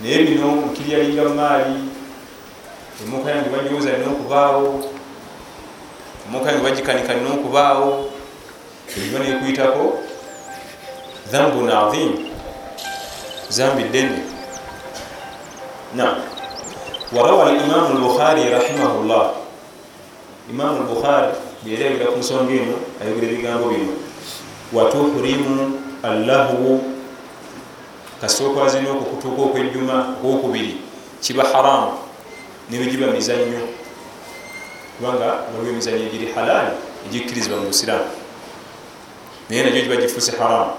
Naye 0.00 0.24
bino 0.24 0.46
mukiryalinga 0.46 1.24
mumaali 1.24 1.74
emoka 3.02 3.30
yange 3.30 3.48
bajoza 3.50 3.92
nina 3.92 4.10
okubaawo. 4.10 4.92
Emoka 6.28 6.50
yange 6.50 6.64
bagikanika 6.64 7.14
nina 7.14 7.30
okubaawo. 7.34 8.10
Ebiba 8.96 9.18
nekuyitako 9.18 9.98
dhambun 11.32 11.70
adhim 11.70 12.12
zambi 13.48 13.82
ddene 13.82 14.18
na 15.94 16.16
warawa 17.12 17.52
limamu 17.52 17.98
lbukhari 17.98 18.50
rahimahullah. 18.50 19.30
Imamu 20.50 20.82
lbukhari 20.82 21.32
byeregera 21.64 22.12
ku 22.12 22.18
nsonga 22.18 22.52
eno 22.52 22.76
ayogera 23.00 23.32
ebigambo 23.32 23.68
bino. 23.68 23.92
Watuhurimu 24.72 25.80
allahu 26.02 26.84
kasokwazina 28.20 28.90
okukutuuka 28.90 29.42
okwejjuma 29.42 29.96
okwokubiri 30.20 30.76
kiba 31.20 31.44
haramu 31.44 31.92
nebigiba 32.70 33.06
mizanyo 33.06 33.68
kubanga 34.96 35.24
waliwo 35.54 35.72
emizanyo 35.72 36.06
egiri 36.06 36.32
halaali 36.34 36.76
egikkirizibwa 37.06 37.60
mu 37.60 37.66
busiraamu. 37.66 38.10
Naye 39.48 39.62
nagyo 39.64 39.80
giba 39.80 39.96
gifuuse 39.96 40.32
haramu 40.36 40.72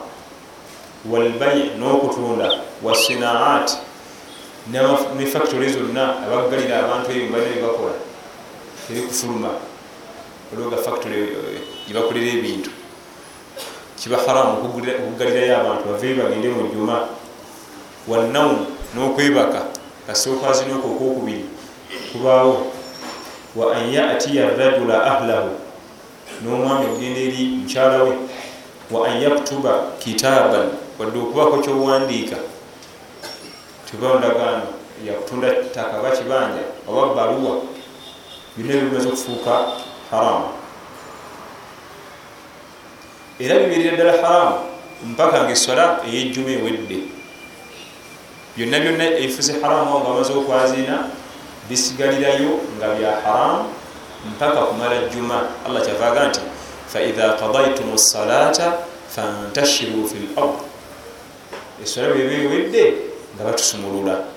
walbai 1.11 1.71
n'okutunda 1.79 2.51
wasinaat 2.83 3.88
ne 4.71 5.25
factory 5.25 5.69
zonna 5.69 6.21
abaggalira 6.25 6.79
abantu 6.79 7.11
ebyo 7.11 7.31
balina 7.31 7.55
byebakola 7.55 7.95
ebikufuluma 8.89 9.49
waliwo 10.51 10.69
ga 10.69 10.77
factory 10.77 11.35
gyebakolera 11.87 12.29
ebintu. 12.37 12.69
Kiba 13.99 14.17
haramu 14.17 14.63
okuggalirayo 14.63 15.57
abantu 15.59 15.83
baveyo 15.89 16.23
bagende 16.23 16.49
mu 16.49 16.69
juma 16.73 17.07
wanaumu 18.07 18.65
n'okwebaka 18.95 19.61
kasookazinooko 20.07 20.87
okwokubiri 20.87 21.45
kubaawo 22.11 22.71
wa 23.55 23.75
an 23.75 23.93
yatiya 23.93 24.55
rajula 24.57 25.03
ahlahu 25.03 25.51
n'omwami 26.41 26.85
okugenda 26.85 27.19
eri 27.19 27.41
mukyala 27.59 28.03
we 28.03 28.13
wa 28.91 29.07
an 29.07 29.21
yaktuba 29.21 29.73
kitaban 29.99 30.69
wadde 30.99 31.19
okubako 31.19 31.57
kyowandiika 31.57 32.37
tibandagaano 33.89 34.67
yakutunda 35.05 35.49
ttaka 35.49 36.01
ba 36.01 36.11
kibanja 36.11 36.61
oba 36.87 37.13
baluwa 37.15 37.61
birina 38.57 38.81
bimaze 38.81 39.07
okufuuka 39.07 39.67
haramu. 40.11 40.49
Era 43.39 43.59
bibeerera 43.59 43.95
ddala 43.95 44.13
haramu 44.21 44.55
mpaka 45.03 45.43
nga 45.43 45.51
eswala 45.51 45.99
eyejjuma 46.05 46.49
ewedde. 46.49 46.99
Byonna 48.57 48.79
byonna 48.79 49.05
ebifuze 49.17 49.53
haramu 49.61 49.99
nga 49.99 50.09
bamaze 50.09 50.33
okwazina 50.33 51.07
bisigalirayo 51.69 52.59
nga 52.77 52.87
bya 52.93 53.11
haramu 53.23 53.69
mpaka 54.35 54.61
kumala 54.61 55.07
jjuma. 55.07 55.47
Allah 55.65 55.81
kyavaga 55.81 56.27
nti 56.27 56.41
faidha 56.91 57.33
kadaitum 57.39 57.97
salata 57.97 58.83
fantashiru 59.09 60.05
fi 60.09 60.17
lard 60.35 60.59
eswala 61.83 62.13
bweba 62.13 62.33
ewedde 62.33 63.08
nga 63.39 63.47
batusumulula. 63.47 64.27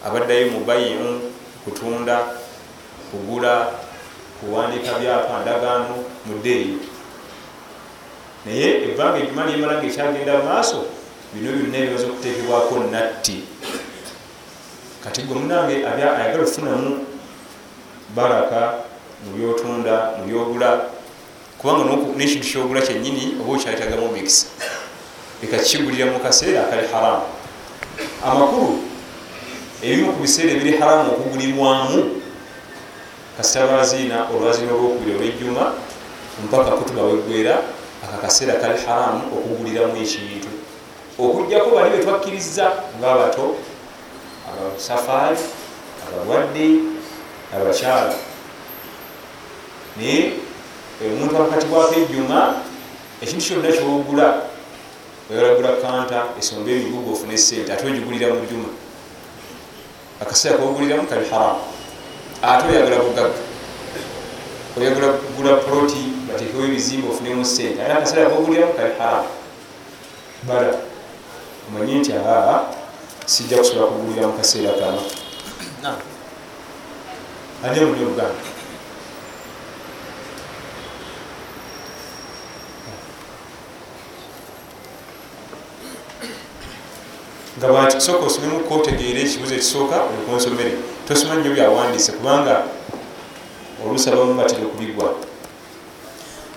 Abaddayo 0.00 0.50
mubayimu 0.56 1.20
kutunda 1.64 2.40
kugula 3.10 3.68
kuwandika 4.40 4.96
byapa 4.98 5.42
ndagaano 5.42 6.04
muddeeyo 6.26 6.80
naye 8.46 8.88
ebbanga 8.88 9.18
ejjuma 9.18 9.44
lyemala 9.44 9.76
nga 9.76 9.86
ekyagenda 9.86 10.40
maaso 10.40 10.88
bino 11.34 11.52
byonna 11.52 11.76
ebibaza 11.78 12.06
okuteekebwako 12.08 12.74
natti. 12.88 13.36
Kati 15.04 15.22
gwe 15.22 15.34
munange 15.36 15.84
ayagala 15.84 16.42
okufunamu 16.42 17.04
baraka 18.16 18.88
mu 19.24 19.36
byotunda 19.36 20.16
mu 20.16 20.22
byogula 20.24 20.70
kubanga 21.60 21.92
nekintu 22.16 22.46
kyogula 22.48 22.80
kyenyini 22.80 23.36
oba 23.42 23.52
okyayitagamu 23.52 24.08
omikisa. 24.08 24.46
Leka 25.42 25.58
kikigulira 25.60 26.08
mu 26.08 26.24
kaseera 26.24 26.64
akali 26.64 26.88
haramu 26.88 27.37
amakulu 28.24 28.78
ebimu 29.82 30.12
ku 30.12 30.20
biseera 30.22 30.50
ebiri 30.52 30.78
haramu 30.78 31.10
okugulibwamu 31.14 32.22
kasitabaziina 33.36 34.26
olwazina 34.34 34.72
olwokubiri 34.74 35.14
olwejjuma 35.16 35.64
mpaka 36.44 36.70
kutuba 36.70 37.02
weggwera 37.02 37.62
akakaseera 38.04 38.54
kali 38.62 38.78
haramu 38.86 39.22
okuguliramu 39.36 39.96
ekintu. 40.02 40.50
Okugjako 41.18 41.70
bali 41.70 41.90
betwakkiriza 41.96 42.66
ngaabato 42.98 43.56
abasafaari 44.48 45.38
abalwadde 46.06 46.66
abakyala. 47.54 48.14
Naye 49.96 50.32
omuntu 51.02 51.34
wakati 51.40 51.66
bwako 51.66 51.94
ejjuma 51.94 52.38
ekintu 53.22 53.44
kyonna 53.46 53.70
kyogula 53.72 54.26
oyalagula 55.30 55.72
kanta 55.82 56.24
esomba 56.38 56.70
emigugu 56.70 57.12
ofune 57.12 57.36
sente 57.38 57.72
ate 57.72 57.86
ogigulira 57.86 58.34
mu 58.34 58.40
jjuma 58.46 58.68
akaseera 60.20 60.58
koguliramu 60.58 61.06
kali 61.06 61.28
haramu 61.30 61.60
ate 62.42 62.64
oyagala 62.68 62.96
bugagga 63.04 63.40
oyagala 64.76 65.08
kugula 65.12 65.56
proti 65.56 66.02
batekewo 66.28 66.64
ebizimba 66.64 67.08
ofunemu 67.08 67.44
sente 67.44 67.82
ate 67.82 67.92
akaseera 67.92 68.30
koguliramu 68.30 68.72
kali 68.72 68.92
haramu 68.98 69.28
bala 70.48 70.72
omanye 71.68 71.94
nti 71.98 72.12
aa 72.12 72.60
sijja 73.26 73.56
kusobola 73.58 73.86
kugulira 73.86 74.26
mu 74.26 74.32
kaseera 74.32 74.72
kano. 74.80 75.02
Ani 77.64 77.80
muli 77.80 78.04
uganda 78.04 78.57
nga 87.58 87.68
bwati 87.68 88.00
sooka 88.00 88.26
osomemu 88.26 88.60
kotegeera 88.70 89.20
ekibuzo 89.20 89.54
ekisooka 89.54 89.96
olukonsomere 90.10 90.72
tosoma 91.08 91.34
nnyo 91.34 91.50
byawandiise 91.54 92.12
kubanga 92.12 92.54
oluusi 93.82 94.08
abamu 94.10 94.34
batera 94.38 94.62
okubigwa 94.66 95.08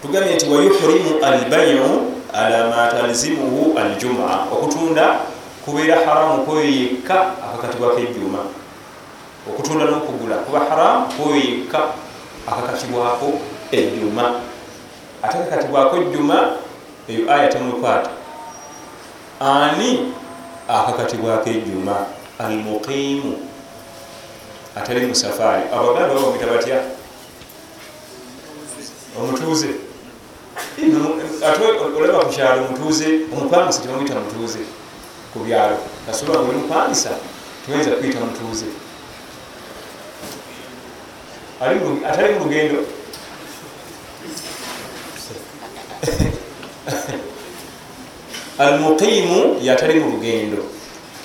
tugambye 0.01 0.35
nti 0.35 0.45
wayuhrimu 0.51 1.11
albayu 1.25 1.89
ala 2.33 2.59
ma 2.69 2.81
talzimuhu 2.91 3.73
aljuma 3.81 4.45
okutunda 4.53 5.05
kubeera 5.65 5.95
haramu 6.05 6.45
kwoyo 6.45 6.69
yekka 6.79 7.17
akakatibwako 7.45 7.99
ejjuma 7.99 8.41
okutunda 9.49 9.85
n'okugula 9.85 10.35
kuba 10.45 10.59
haramu 10.69 11.05
kwoyo 11.13 11.35
yekka 11.35 11.81
akakatibwako 12.47 13.27
ejjuma. 13.71 14.25
Ate 15.23 15.37
akakatibwako 15.37 15.97
ejjuma 15.97 16.37
eyo 17.09 17.33
aya 17.33 17.47
temukwata 17.49 18.09
ani 19.39 20.13
akakatibwako 20.77 21.49
ejjuma 21.49 21.95
almuqimu 22.39 23.33
atali 24.75 25.05
musafaari 25.05 25.63
abaganda 25.73 26.13
babamwita 26.15 26.47
batya? 26.53 26.77
Omutuuze. 29.19 29.69
Ate 31.47 31.63
olaba 31.97 32.25
ku 32.25 32.31
kyalo 32.35 32.59
omutuuze 32.65 33.09
omupangisa 33.33 33.81
tebamwita 33.81 34.15
mutuuze 34.23 34.61
ku 35.33 35.39
byalo. 35.45 35.77
Kasobola 36.05 36.39
nga 36.39 36.49
olimupangisa 36.49 37.11
tuyinza 37.65 37.91
kwita 37.91 38.19
mutuuze 38.19 38.65
atali 41.61 42.33
mu 42.33 42.43
lugendo 42.43 42.79
almuqimu 48.61 49.57
yatali 49.61 49.99
mu 49.99 50.11
lugendo. 50.11 50.63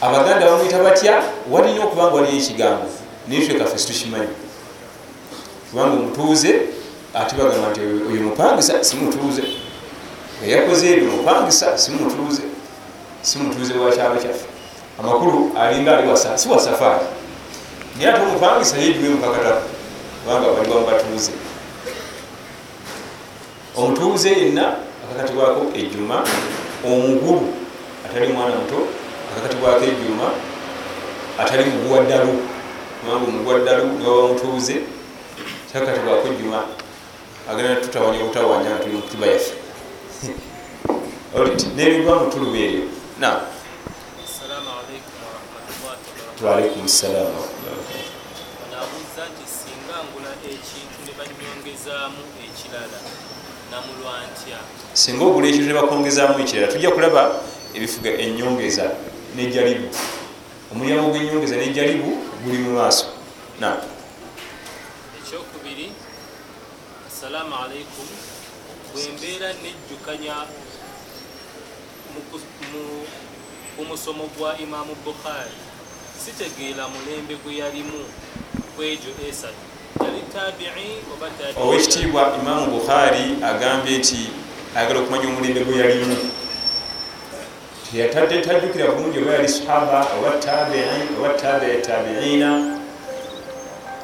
Abaganda 0.00 0.46
bamwita 0.46 0.78
batya? 0.78 1.22
Walina 1.50 1.84
okubanga 1.84 2.14
waliyo 2.14 2.36
ekigambo. 2.38 2.86
Naye 3.28 3.40
ffe 3.40 3.54
kaffe 3.54 3.78
situkimanyi. 3.78 4.34
Kubanga 5.70 5.94
omutuuze 5.96 6.60
ate 7.14 7.36
bagamba 7.36 7.70
nti 7.70 7.80
oyo 7.80 8.22
mupangisa 8.22 8.84
simutuuze. 8.84 9.42
Eyakoze 10.44 10.92
ebyo 10.92 11.10
mupangisa 11.10 11.78
simutuuze. 11.78 12.42
Simutuuze 13.22 13.74
wakyalo 13.74 14.16
kyaffe. 14.16 14.46
Amakulu 14.98 15.52
alinga 15.58 15.98
ali 15.98 16.16
si 16.34 16.48
wa 16.48 16.60
safaari 16.60 17.04
naye 17.98 18.12
ate 18.12 18.22
omupangisa 18.22 18.76
yejuwe 18.76 19.08
mukakatako 19.08 19.62
kubanga 20.24 20.52
baliwa 20.52 20.80
mubatuuze. 20.80 21.32
Omutuuze 23.76 24.30
yenna 24.30 24.74
akakatibwako 25.04 25.66
ejjuma 25.74 26.24
omukulu 26.86 27.54
atali 28.06 28.32
mwana 28.32 28.54
muto 28.56 28.78
akakatibwako 29.32 29.84
ejjuma 29.84 30.28
atali 31.38 31.64
muguwaddalu 31.70 32.32
kubanga 33.00 33.24
omuguwaddalu 33.28 33.84
niwaba 33.98 34.28
mutuuze 34.28 34.76
kyakatibwako 35.72 36.24
ejjuma 36.32 36.60
agenda 37.50 37.76
tutawanya 37.82 38.24
butawanya 38.24 38.70
nga 38.70 38.78
tuli 38.82 38.94
mukutuba 38.96 39.26
yaffe. 39.26 39.54
Nebigwa 41.76 42.14
mutuluba 42.22 42.58
eryo 42.58 42.84
na 43.20 43.30
waalaikum 46.44 46.88
salam 46.88 47.32
nabuuza 48.72 49.22
nti 49.32 49.44
singa 49.56 49.96
ngula 50.06 50.32
ekintu 50.52 50.98
ne 51.06 51.12
banyongezaamu 51.18 52.22
ekirala 52.46 52.98
namulwa 53.70 54.12
ntya 54.30 54.58
singa 54.92 55.24
ogula 55.24 55.46
ekintu 55.48 55.66
nebakongezaamu 55.68 56.38
ekirala 56.42 56.72
tujja 56.72 56.90
kulaba 56.90 57.22
ebifuga 57.76 58.10
enyongeza 58.24 58.84
nejalibu 59.36 59.88
omulyango 60.72 61.10
gwenyongeza 61.12 61.56
nejalibu 61.56 62.10
guli 62.42 62.58
mu 62.64 62.70
maaso. 62.78 63.06
Na 63.60 63.68
ekyokubiri 65.18 65.86
assalaamu 67.08 67.54
alaikum 67.64 68.06
bwe 68.92 69.02
mbeera 69.16 69.48
nejjukanya 69.62 70.36
ku 73.76 73.82
musomo 73.84 74.24
gwa 74.38 74.56
imaamu 74.58 74.94
bukhari 75.04 75.56
sitegeera 76.24 76.88
mulembe 76.88 77.34
gwe 77.44 77.56
yalimu 77.60 78.00
kwegyo 78.76 79.12
esatu 79.28 79.75
owekitiibwa 81.62 82.22
imaamu 82.40 82.66
bukhari 82.66 83.24
agambye 83.50 83.98
nti 83.98 84.20
ayagala 84.76 85.00
okumanya 85.00 85.26
omulembe 85.28 85.60
gwe 85.64 85.76
yalimu 85.82 86.16
tajjukira 88.44 88.86
bulungi 88.94 89.18
oba 89.22 89.32
yali 89.32 89.48
sahaba 89.48 89.98
oba 90.18 90.30
tabii 90.46 90.84
oba 91.18 91.28
tabii 91.42 91.80
tabiina. 91.86 92.50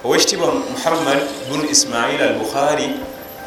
Owekitiibwa 0.04 0.48
muhammad 0.54 1.20
bunu 1.48 1.64
ismail 1.70 2.20
al 2.22 2.34
bukhari 2.38 2.88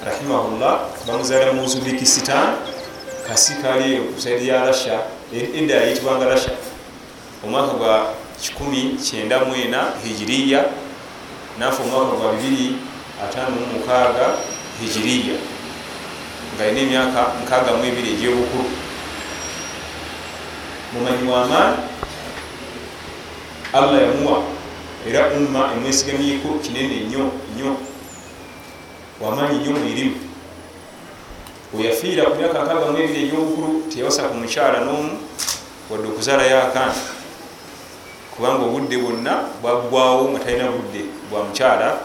rahimahullah 0.05 0.79
bamuzaala 1.07 1.53
mu 1.53 1.63
uzubikistan 1.65 2.55
kasi 3.27 3.53
kali 3.61 3.97
kusaidi 4.13 4.47
ya 4.47 4.65
rasha 4.65 4.99
edda 5.33 5.75
yayitibwanga 5.75 6.25
rasha 6.25 6.51
omwaka 7.45 7.73
gwa 7.73 8.13
194 8.59 9.83
hijiriya 10.03 10.65
nafe 11.59 11.83
omwaka 11.83 12.15
gwa 12.15 12.33
256 12.33 14.33
hijiriya 14.81 15.35
nga 16.55 16.65
yina 16.65 16.81
emyaka 16.81 17.21
62 17.51 18.13
egyobukulu. 18.13 18.69
Mumanyi 20.93 21.31
wamaani 21.31 21.77
allah 23.73 24.01
yamuwa 24.01 24.43
era 25.07 25.27
umma 25.27 25.71
emwesigamyeko 25.73 26.49
kinene 26.63 26.95
nnyo 26.95 27.31
nnyo. 27.53 27.77
Wamaanyi 29.21 29.59
nnyo 29.59 29.71
mwirimu 29.71 30.15
weyafiira 31.73 32.23
ku 32.23 32.35
myaka 32.35 32.59
62 32.59 33.23
egyobukulu 33.23 33.83
teyawasa 33.89 34.23
ku 34.23 34.35
mukyala 34.35 34.79
n'omu 34.79 35.11
wadde 35.89 36.07
okuzaalayo 36.07 36.63
akaana. 36.63 37.01
Kubanga 38.35 38.63
obudde 38.67 38.97
bwonna 38.97 39.33
bwaggwawo 39.61 40.29
nga 40.31 40.39
talina 40.39 40.71
budde 40.71 41.03
bwa 41.30 41.43
mukyala 41.43 41.99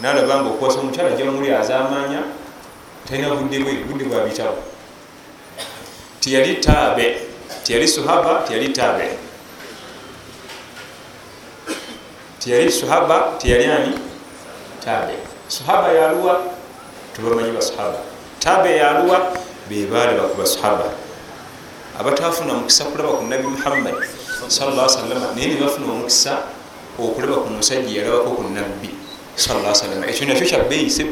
nalaba 0.00 0.40
nga 0.40 0.48
okuwasa 0.50 0.78
omukyala 0.78 1.16
jamuli 1.16 1.52
azamanya 1.54 2.22
talina 3.06 3.34
budde 3.34 3.58
bwe 3.58 3.72
budde 3.84 4.04
bwa 4.04 4.24
bitabo. 4.24 4.58
Tiyali 6.20 6.56
taabe 6.56 7.20
tiyali 7.64 7.88
suhaba 7.88 8.42
tiyali 8.46 8.68
taabe. 8.68 9.18
Tiyali 12.38 12.72
suhaba 12.72 13.36
tiyali 13.38 13.64
ani? 13.64 13.92
Taabe. 14.84 15.14
Suhaba 15.48 15.92
yaluwa 15.92 16.54
tubamanyi 17.14 17.52
basahaba 17.54 17.98
taabe 18.40 18.76
yaluwa 18.76 19.32
bebaali 19.68 20.18
bakubasahaba 20.18 20.90
abatafuna 22.00 22.54
mukisa 22.54 22.84
kulaba 22.84 23.18
ku 23.18 23.24
nabi 23.24 23.46
muhammad 23.46 23.94
alaihi 24.44 24.98
wasallam 24.98 25.36
naye 25.36 25.46
nebafuna 25.48 25.92
omukisa 25.92 26.32
okulaba 26.98 27.42
ku 27.42 27.50
musajja 27.50 27.90
yalabako 27.90 28.30
ku 28.36 28.42
nabbi 28.50 28.90
wasallam. 29.34 30.04
Ekyo 30.04 30.26
nakyo 30.26 30.46
kyabbeeyise 30.46 31.06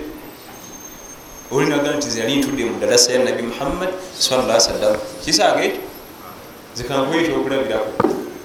olinaga 1.51 1.97
nti 1.97 2.11
zali 2.11 2.41
ntudde 2.41 2.65
mu 2.65 2.79
dalasa 2.81 3.13
ya 3.13 3.25
nabi 3.25 3.43
muhammad 3.43 3.91
wasallam. 4.15 4.97
Kisaaga 5.25 5.63
ekyo 5.65 5.83
zikankuwa 6.75 7.17
ekyokulabirako 7.21 7.93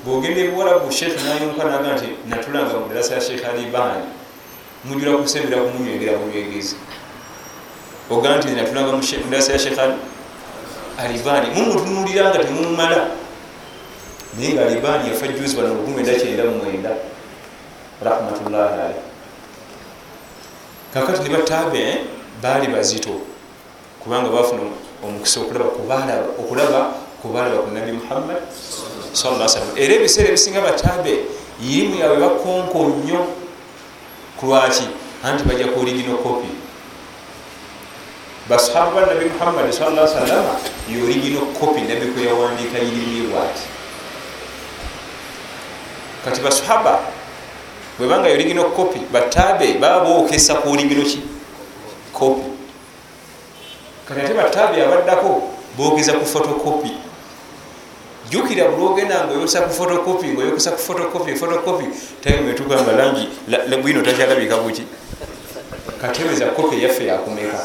bwogenda 0.05 0.39
ebuwalabu 0.41 0.91
sheekh 0.91 1.15
nayonka 1.23 1.63
naga 1.63 1.95
nti 1.95 2.07
natulanga 2.27 2.79
mu 2.79 2.87
dalasa 2.87 3.15
ya 3.15 3.21
sheekh 3.21 3.43
ali 3.45 3.65
bani 3.71 4.07
mujula 4.85 5.17
kusembera 5.17 5.61
kumunywegera 5.63 6.17
bunywegezi 6.19 6.75
oga 8.09 8.37
nti 8.37 8.47
natulanga 8.55 8.91
mu 8.95 9.03
dalasa 9.31 9.51
ya 9.53 9.59
sheekh 9.59 9.79
alibani 10.97 11.47
mumutunulira 11.55 12.29
nga 12.29 12.43
temumumala 12.43 13.07
naye 14.37 14.53
nga 14.53 14.65
alibani 14.65 15.09
yafa 15.09 15.27
juzi 15.27 15.55
bano 15.55 15.73
lukumi 15.73 16.03
kyenda 16.03 16.43
mumwenda 16.43 16.91
rahmatullahi 18.01 18.73
alai 18.73 18.95
kakati 20.93 21.23
ne 21.23 21.37
batabe 21.37 21.83
baali 22.41 22.67
bazito 22.67 23.21
kubanga 24.03 24.29
bafuna 24.29 24.61
omukisa 25.03 25.39
okulaba 25.39 25.69
kubalaba 27.21 27.61
ku 27.63 27.71
nabi 27.73 27.91
muhammad 27.91 28.41
salam 29.13 29.69
era 29.75 29.93
ebiseera 29.93 30.29
ebisinga 30.29 30.61
batabe 30.61 31.25
irimu 31.61 31.95
yaabwe 31.95 32.17
bakonko 32.21 32.79
nnyo 32.85 33.21
kulwaki 34.39 34.87
anti 35.23 35.43
bajja 35.43 35.73
ku 35.73 35.81
origino 35.81 36.17
copy. 36.21 36.49
Basahaba 38.49 39.01
ba 39.01 39.13
nabi 39.13 39.25
muhammadi 39.33 39.73
sala 39.73 40.07
salama 40.07 40.55
ye 40.87 41.01
origino 41.01 41.41
copy 41.59 41.81
nabi 41.81 42.13
kwe 42.13 42.23
yawandiika 42.29 42.77
irimu 42.79 43.33
bwati. 43.33 43.65
Kati 46.25 46.41
basahaba 46.41 46.99
bwebanga 47.97 48.29
origino 48.29 48.63
copy 48.63 48.99
batabe 49.11 49.73
baba 49.79 50.05
bookesa 50.05 50.55
ku 50.55 50.69
origino 50.69 51.03
ki? 51.03 51.21
Copy. 52.13 52.41
Kati 54.07 54.21
ate 54.21 54.33
batabe 54.33 54.81
abaddako 54.83 55.41
boogeza 55.77 56.13
ku 56.13 56.25
photocopy. 56.25 56.91
Jukira 58.29 58.69
bulogenda 58.69 59.25
nga 59.25 59.33
oyokesa 59.33 59.61
ku 59.61 59.73
photocopy 59.73 60.27
nga 60.27 60.41
oyokesa 60.41 60.71
ku 60.71 60.79
photocopy 60.79 61.35
photocopy 61.35 61.85
time 62.21 62.51
etugamba 62.51 62.91
langi 62.91 63.29
bwino 63.81 64.01
takyalabika 64.01 64.57
buki? 64.57 64.83
Katebeza 66.01 66.45
kopi 66.45 66.75
eyaffe 66.75 67.05
yakumeka. 67.05 67.59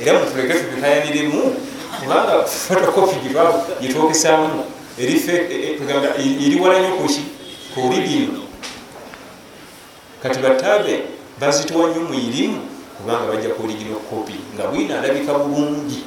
Era 0.00 0.18
mutuleke 0.18 0.54
tubikayaniremu 0.54 1.54
kubanga 2.00 2.44
photocopy 2.44 3.16
gyetwokesamu 3.80 4.64
eri 4.98 6.60
wala 6.60 6.80
nyo 6.80 6.96
kuki 6.96 7.37
kuolibino 7.78 8.42
kati 10.22 10.38
batabe 10.38 11.02
bazitowa 11.40 11.90
nyo 11.90 12.00
muirimu 12.00 12.60
kubanga 12.96 13.32
bajja 13.32 13.48
kuoligino 13.48 13.96
kopi 13.96 14.34
nga 14.54 14.66
bwina 14.66 14.98
alabika 14.98 15.34
bulungi. 15.34 16.02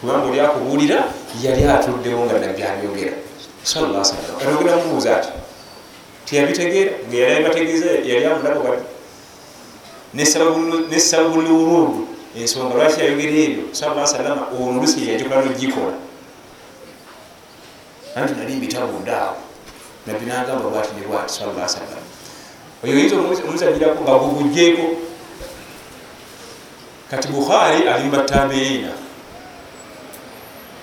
Kubanga 0.00 0.26
oli 0.26 0.40
akubuulira 0.40 1.04
yali 1.42 1.64
atuddewo 1.64 2.24
nga 2.24 2.38
nabbi 2.38 2.62
abyogera 2.62 3.12
ayogera 4.40 4.76
mubuuza 4.76 5.16
ati 5.16 5.28
tiyabitegeera 6.24 6.92
nga 7.08 7.16
yali 7.16 7.44
abategeeza 7.44 7.90
yali 8.04 8.24
amulabo 8.26 8.60
bati 8.62 8.86
nesababu 10.14 11.40
lurudu 11.40 12.08
ensonga 12.36 12.74
lwaki 12.74 13.00
yayogera 13.00 13.32
ebyo? 13.46 13.64
Sala 13.72 14.06
salama 14.06 14.46
olusi 14.58 15.08
yajoka 15.08 15.42
nogikola 15.42 15.94
anti 18.16 18.34
nali 18.34 18.56
mbitabundaawo 18.56 19.49
nabbi 20.06 20.26
nagamba 20.26 20.70
bwati 20.70 20.94
ne 20.96 21.06
bwati 21.06 21.32
sala 21.32 21.68
salama 21.68 22.02
oyo 22.84 22.92
oyinza 22.96 23.16
omuzanyirako 23.16 24.00
nga 24.02 24.14
gugujjeeko 24.22 24.86
kati 27.10 27.28
bukhari 27.28 27.88
alimba 27.88 28.18
tabiina 28.24 28.92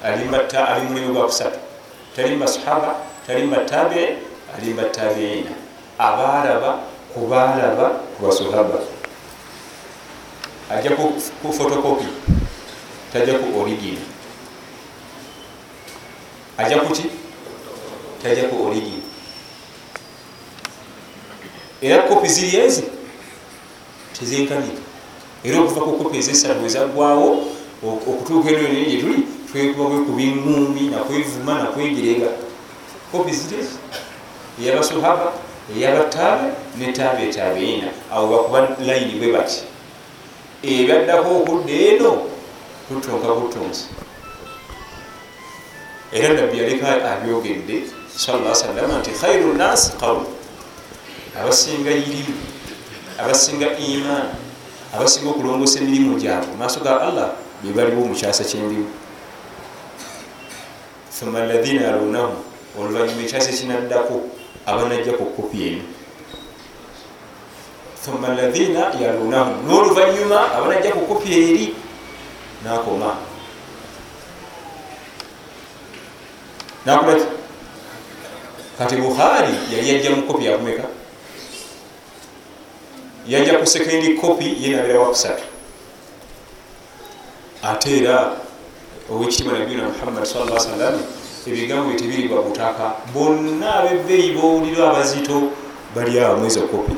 alimba 0.04 0.38
ali 0.68 0.86
mulimu 0.88 1.14
gwa 1.14 1.26
kusatu. 1.26 1.60
Talimba 2.16 2.48
sahaba 2.48 2.96
talimba 3.28 3.58
tabii 3.58 4.08
alimba 4.58 4.84
tabiina 4.84 5.52
abalaba 6.00 6.80
kubalaba 7.14 7.90
kubasahaba 7.90 8.80
ajja 10.70 10.92
ku 11.42 11.54
fotokopi 11.54 12.06
tajja 13.14 13.34
ku 13.40 13.60
origin 13.62 13.98
ajja 16.58 16.78
kuki 16.82 17.06
tajja 18.24 18.50
ku 18.50 18.66
origin 18.68 19.02
era 21.82 22.04
kopi 22.04 22.28
ziri 22.28 22.58
ezi 22.58 22.84
tezenkanika 24.20 24.82
era 25.44 25.62
okuva 25.62 25.82
ku 25.82 25.92
kopi 25.92 26.18
ezesatu 26.18 26.66
ezaggwawo 26.66 27.46
okutuuka 27.84 28.50
eno 28.50 28.62
nene 28.68 28.86
gyetuli 28.90 29.20
twekuba 29.52 29.90
kwekuba 29.90 30.22
engumbi 30.22 30.82
nakwevuma 30.90 31.54
nakwegerega 31.62 32.30
kopi 33.12 33.32
ziri 33.32 33.62
ezi 33.62 33.76
eyabasahaba 34.62 35.34
eyabatabe 35.76 36.48
netabe 36.78 37.30
etabiina 37.30 37.90
awo 38.12 38.26
bakuba 38.28 38.60
layini 38.88 39.20
bwe 39.20 39.32
bati 39.36 39.62
ebyaddako 40.64 41.30
okudda 41.38 41.74
eno 41.90 42.12
tutonka 42.88 43.30
butonzi 43.38 43.86
era 46.12 46.34
nabbi 46.34 46.58
yaleka 46.58 46.88
abyogedde 47.12 47.86
sala 48.16 48.56
salama 48.56 48.98
nti 49.00 49.12
khairu 49.12 49.54
nasi 49.54 49.92
qawm 50.02 50.37
abasinga 51.42 51.92
irimu 51.92 52.36
abasinga 53.18 53.78
iman 53.78 54.28
abasinga 54.94 55.30
okulongosa 55.30 55.80
emirimu 55.80 56.18
gyabwe 56.20 56.54
maaso 56.60 56.80
ga 56.80 57.02
allah 57.02 57.30
bebaliwo 57.64 58.06
mukyasa 58.10 58.44
kyendimu 58.44 58.90
thumma 61.14 61.42
alaina 61.42 61.82
yalunahu 61.88 62.36
oluvanyuma 62.78 63.22
ekyasa 63.26 63.50
ekinaddako 63.50 64.16
abanajja 64.66 65.18
ku 65.18 65.26
kopi 65.38 65.58
emu 65.68 65.84
thumma 68.02 68.28
alaina 68.34 68.94
yalunahu 69.02 69.52
n'oluvanyuma 69.66 70.38
abanajja 70.58 70.94
ku 70.94 71.02
kopi 71.10 71.30
eri 71.34 71.68
nakoma. 72.64 73.18
Nakolaki 76.86 77.26
kati 78.78 78.96
bukhari 78.96 79.54
yali 79.74 79.90
yajja 79.90 80.16
mu 80.16 80.22
kopi 80.24 80.46
yakumeka 80.46 80.86
yajja 83.28 83.60
ku 83.60 83.66
sekendi 83.68 84.14
kopi 84.16 84.58
yenabira 84.60 85.00
wakusatu 85.00 85.44
ate 87.64 87.98
era 87.98 88.32
owekitiibwa 89.12 89.60
nabiyuna 89.60 89.90
muhammad 89.90 90.26
salla 90.26 90.60
sallam 90.60 90.96
ebigambo 91.48 91.94
tebiribwa 92.00 92.42
butaka 92.44 92.96
bonna 93.14 93.76
abebbeeyi 93.76 94.32
bowulira 94.36 94.90
abazito 94.92 95.52
bali 95.96 96.20
awo 96.20 96.38
mwezi 96.38 96.60
okopi 96.60 96.94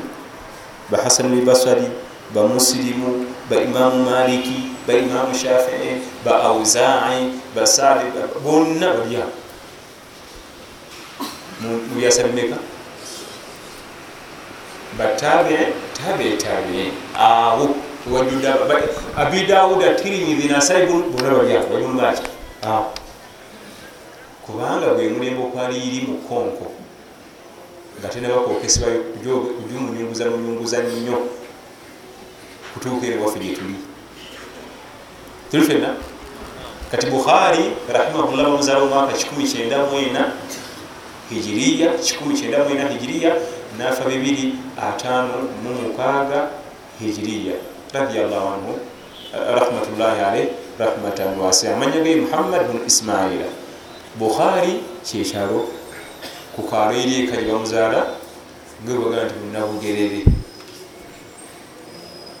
bahasan 0.90 1.40
lbasari 1.42 1.86
bamusirimu 2.34 3.26
baimamu 3.50 4.04
maliki 4.10 4.62
baimamu 4.86 5.34
shafii 5.34 6.02
ba 6.24 6.42
auzai 6.42 7.30
basadi 7.56 8.04
bonna 8.44 8.94
bali 8.94 9.16
awo. 9.16 9.32
Mubyasa 11.60 12.22
bimeka 12.22 12.56
batabe 14.98 15.58
tabe 15.96 16.36
tabe. 16.36 16.92
Awo 17.18 17.76
wajuda 18.12 18.56
abi 19.16 19.42
dawuda 19.46 19.94
tirimidhi 19.94 20.48
nasai 20.48 20.86
bona 20.86 21.30
balyawo 21.30 21.74
wajumaki 21.74 22.22
kubanga 24.46 24.94
gwe 24.94 25.08
mulembe 25.08 25.42
okwaliri 25.42 26.00
mu 26.08 26.18
konko 26.28 26.72
nga 28.00 28.08
tenabakokesebwa 28.08 28.88
kujumunyunguza 29.62 30.24
munyunguza 30.30 30.78
nnyo 30.82 31.18
kutuuka 32.74 33.06
ere 33.06 33.18
waffe 33.18 33.38
gyetuli 33.38 33.74
tuli. 35.50 35.66
Fenna 35.66 35.94
kati 36.90 37.06
bukhari 37.06 37.64
rahimahullah 37.92 38.44
bamuzala 38.44 38.82
omwaka 38.82 39.12
194 39.12 40.24
hijiriya 41.30 41.92
194 41.92 42.92
hijiriya 42.92 43.32
nafa 43.80 44.04
256 44.04 46.48
hijiriya 47.00 47.56
radiallahu 47.92 48.48
anhu 48.54 48.72
rahmatullahi 49.32 50.20
alaih 50.20 50.48
rahmatan 50.76 51.40
wasia. 51.40 51.72
Amanya 51.72 52.04
ge 52.04 52.20
muhammad 52.20 52.68
bnu 52.68 52.84
ismaila. 52.84 53.48
Bukhari 54.20 54.84
kyekyalo 55.00 55.72
ku 56.52 56.68
kaalo 56.68 56.92
eri 56.92 57.24
eka 57.24 57.40
gyebamuzaala 57.40 58.20
ngebaga 58.84 59.24
nti 59.24 59.34
munabugerere 59.48 60.28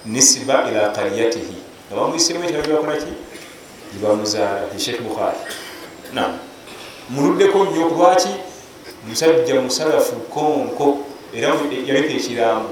nisiba 0.04 0.68
ila 0.68 0.92
kariyatihi 0.92 1.56
nga 1.88 1.94
bamwisiremu 1.96 2.44
ekyalo 2.44 2.68
gyebakolaki 2.68 3.16
gyebamuzaala 3.96 4.68
sheikh 4.76 5.00
bukhari. 5.00 5.40
Nam 6.12 6.36
muluddeko 7.08 7.64
nnyo 7.64 7.88
kulwaki 7.88 8.28
musajja 9.08 9.56
musalafu 9.64 10.20
konko 10.28 11.08
era 11.36 11.48
yaleka 11.86 12.12
ekiramu 12.14 12.68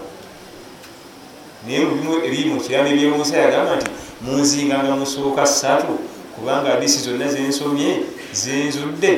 naye 1.66 1.80
mubimu 1.84 2.24
ebiri 2.26 2.50
mu 2.50 2.60
kiramu 2.60 2.88
ebyomusa 2.88 3.36
yagamba 3.36 3.76
nti 3.76 3.90
munzinganga 4.22 4.96
musooka 4.96 5.46
ssatu 5.46 5.98
kubanga 6.34 6.74
adisi 6.74 6.98
zonna 7.04 7.28
zensomye 7.28 7.90
zenzudde 8.32 9.12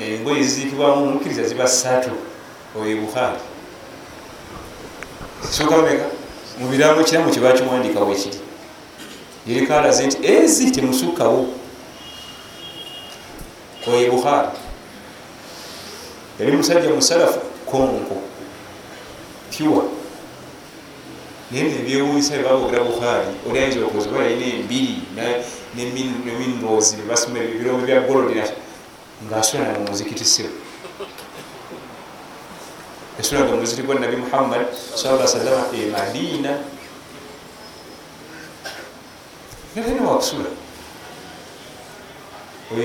engoye 0.00 0.42
ziziikibwamu 0.42 1.06
mukkiriza 1.06 1.44
ziba 1.48 1.66
ssatu 1.68 2.10
oyo 2.80 2.96
bukhari 2.96 3.40
sooka 5.50 5.76
meka 5.76 6.06
mubiramu 6.58 7.04
kiramu 7.04 7.30
kyebakiwandikawo 7.30 8.12
ekiri 8.12 8.38
yereka 9.46 9.78
alaze 9.78 10.06
nti 10.06 10.18
ezi 10.26 10.70
temusukkawo. 10.70 11.46
Oyo 13.86 14.10
bukhari 14.12 14.48
yali 16.40 16.56
musajja 16.56 16.88
musalafu 16.90 17.40
konko 17.66 18.16
pure 19.54 19.88
naye 21.50 21.64
nebyewunyisa 21.64 22.36
bebabogera 22.36 22.84
bukhari 22.84 23.30
oli 23.48 23.58
ayinza 23.58 23.86
okozeba 23.86 24.24
yalina 24.24 24.46
embiri 24.58 25.02
neminrozi 26.26 26.96
bebasoma 26.96 27.38
ebirombe 27.38 27.86
bya 27.86 28.00
golodera 28.00 28.48
ngaasula 29.26 29.78
mu 29.78 29.86
muzikiti 29.90 30.24
siro 30.24 30.50
yasulaga 33.18 33.56
muzikiti 33.56 33.86
gwa 33.86 33.94
nabi 33.94 34.16
muhammad 34.16 34.66
sala 34.74 35.28
salama 35.28 35.66
e 35.72 35.86
madina. 35.90 36.58
Natalina 39.74 40.10
wakusula. 40.10 40.50
Oyo 42.72 42.84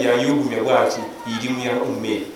yayugumya 0.00 0.62
bwati 0.62 1.00
irimu 1.26 1.60
ya 1.64 1.72
ummeri 1.82 2.26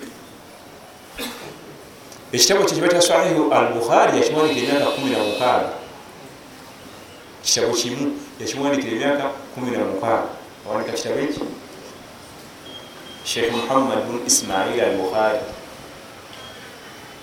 ekitabo 2.33 2.65
kyo 2.65 2.75
kibata 2.75 3.01
sahihu 3.01 3.53
al 3.53 3.73
bukhari 3.73 4.17
yakiwandikira 4.17 4.67
emyaka 4.67 4.91
kumi 4.91 5.09
na 5.11 5.19
mukaaga. 5.23 5.71
Kitabo 7.43 7.73
kimu 7.73 8.19
yakiwandikira 8.39 8.91
emyaka 8.95 9.25
kumi 9.55 9.71
na 9.71 9.85
mukaaga. 9.85 10.29
Awandika 10.67 10.97
kitabo 10.97 11.19
eki? 11.19 11.41
Sheikh 13.23 13.51
muhammad 13.51 14.07
bnu 14.07 14.19
ismail 14.27 14.79
al 14.81 14.95
bukhari 14.95 15.39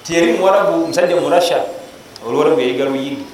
tiyali 0.05 0.33
muwarabu 0.33 0.87
musajja 0.87 1.17
murasha 1.17 1.65
oluwarabu 2.27 2.61
yayiga 2.61 2.85
luyigi 2.85 3.25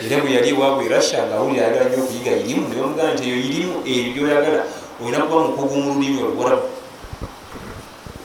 era 0.00 0.20
bwe 0.20 0.32
yali 0.32 0.48
ewaabwe 0.48 0.88
rasha 0.88 1.26
ngaawulira 1.26 1.66
ayagala 1.66 1.90
nyo 1.90 2.04
okuyiga 2.04 2.32
irimu 2.36 2.68
nebamugana 2.68 3.14
nti 3.14 3.24
eyo 3.28 3.36
irimu 3.36 3.76
eyo 3.88 4.12
gyoyagala 4.14 4.62
olina 5.00 5.24
kuba 5.24 5.40
mukugu 5.44 5.76
mu 5.76 5.94
lulimi 5.94 6.22
oluwarabu 6.22 6.62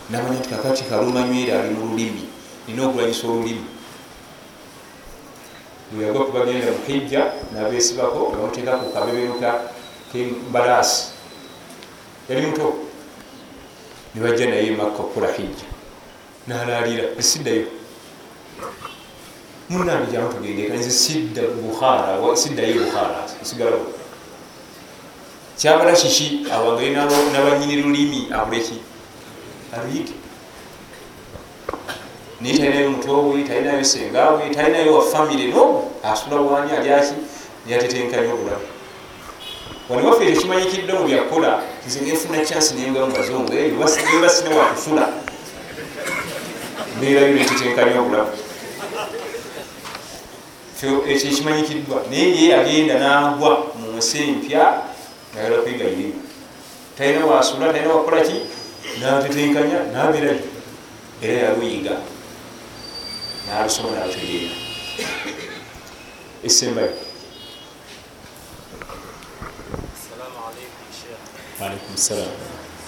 namanya 0.09 0.39
nti 0.39 0.49
kakati 0.49 0.83
kalumanywere 0.83 1.53
ali 1.53 1.69
mu 1.73 1.91
lulimi 1.91 2.23
nina 2.67 2.87
okulanyisa 2.87 3.27
olulimi. 3.27 3.65
Weyagwa 5.97 6.25
kubagenda 6.25 6.71
muhijja 6.71 7.31
nabesibako 7.53 8.33
bamuteeka 8.33 8.77
ku 8.77 8.93
kabebenuka 8.93 9.49
kembalaasi 10.11 11.13
yali 12.29 12.47
muto. 12.47 12.73
Nibajja 14.15 14.45
naye 14.45 14.71
makka 14.71 15.03
okukola 15.03 15.31
hijja 15.31 15.67
nalalira 16.47 17.03
esiddayo 17.19 17.67
munange 19.69 20.11
jamutugendekanize 20.11 20.91
sidda 20.91 21.41
bukhara 21.41 22.37
siddayo 22.37 22.73
bukhara 22.83 23.27
sigalawo 23.41 23.85
kyabala 25.57 25.91
kiki? 25.91 26.45
Awangaye 26.51 26.89
nabanyini 27.33 27.81
lulimi 27.81 28.27
akuleki 28.31 28.79
aluyige 29.75 30.13
naye 32.41 32.57
talinayo 32.57 32.89
mutowe 32.89 33.43
talinayo 33.43 33.83
sengawe 33.83 34.49
talinayo 34.49 34.95
wa 34.97 35.05
famire 35.05 35.47
no 35.47 35.91
asula 36.03 36.35
wani 36.41 36.71
alyaki 36.71 37.13
yatetenkanya 37.67 38.33
obulamu. 38.33 38.65
Wani 39.89 40.07
waffe 40.07 40.25
tekimanyikidde 40.25 40.93
mu 40.93 41.07
byakola 41.07 41.61
nze 41.87 41.99
nefuna 42.01 42.45
chansi 42.45 42.73
nengamu 42.73 43.11
bazungu 43.11 43.53
ebasine 43.53 44.55
wakufuna 44.55 45.07
mbeerayo 46.97 47.33
netetenkanya 47.33 48.01
obulamu. 48.01 48.31
Ekyo 51.07 51.27
ekimanyikiddwa 51.27 52.03
naye 52.09 52.41
ye 52.41 52.55
agenda 52.55 52.99
nagwa 52.99 53.51
mu 53.79 53.97
nsi 53.97 54.17
empya 54.23 54.81
nagala 55.35 55.61
kwiga 55.61 55.85
irimu 55.85 56.21
talina 56.97 57.25
wasula 57.25 57.73
talina 57.73 57.93
wakolaki 57.93 58.35
natetenkanya 58.99 59.79
naberayo 59.91 60.39
era 61.21 61.37
yaluyiga 61.47 61.95
nalusoma 63.47 63.91
nalutegeera 63.91 64.55
esembayo 66.47 66.93
alaikum 71.59 71.95
salam 71.97 72.35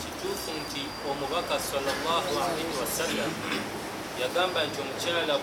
kituufu 0.02 0.52
nti 0.62 0.82
omubaka 1.12 1.56
salllahalaihi 1.60 2.74
wasallam 2.82 3.32
yagamba 4.22 4.60
nti 4.68 4.78
omukyala 4.82 5.36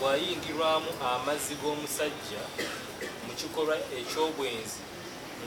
bwayingirwamu 0.00 0.90
amazzi 1.14 1.54
g'omusajja 1.62 2.42
mu 3.26 3.32
kikolwa 3.38 3.76
ekyobwenzi 3.98 4.93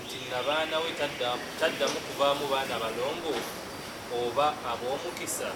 nti 0.04 0.18
nabaana 0.32 0.76
we 0.84 0.90
taddamu 1.60 1.98
kuvaamu 2.08 2.46
baana 2.52 2.76
balongoofu 2.84 3.54
oba 4.20 4.48
ab'omukisa 4.72 5.50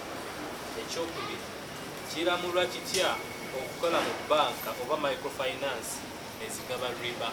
ekyokubiri 0.80 1.46
kiramulwa 2.10 2.64
kitya 2.72 3.08
okukola 3.58 3.98
mu 4.06 4.12
banka 4.30 4.70
oba 4.82 4.96
microfinance 5.04 5.92
ezigaba 6.44 6.88
riba? 7.00 7.28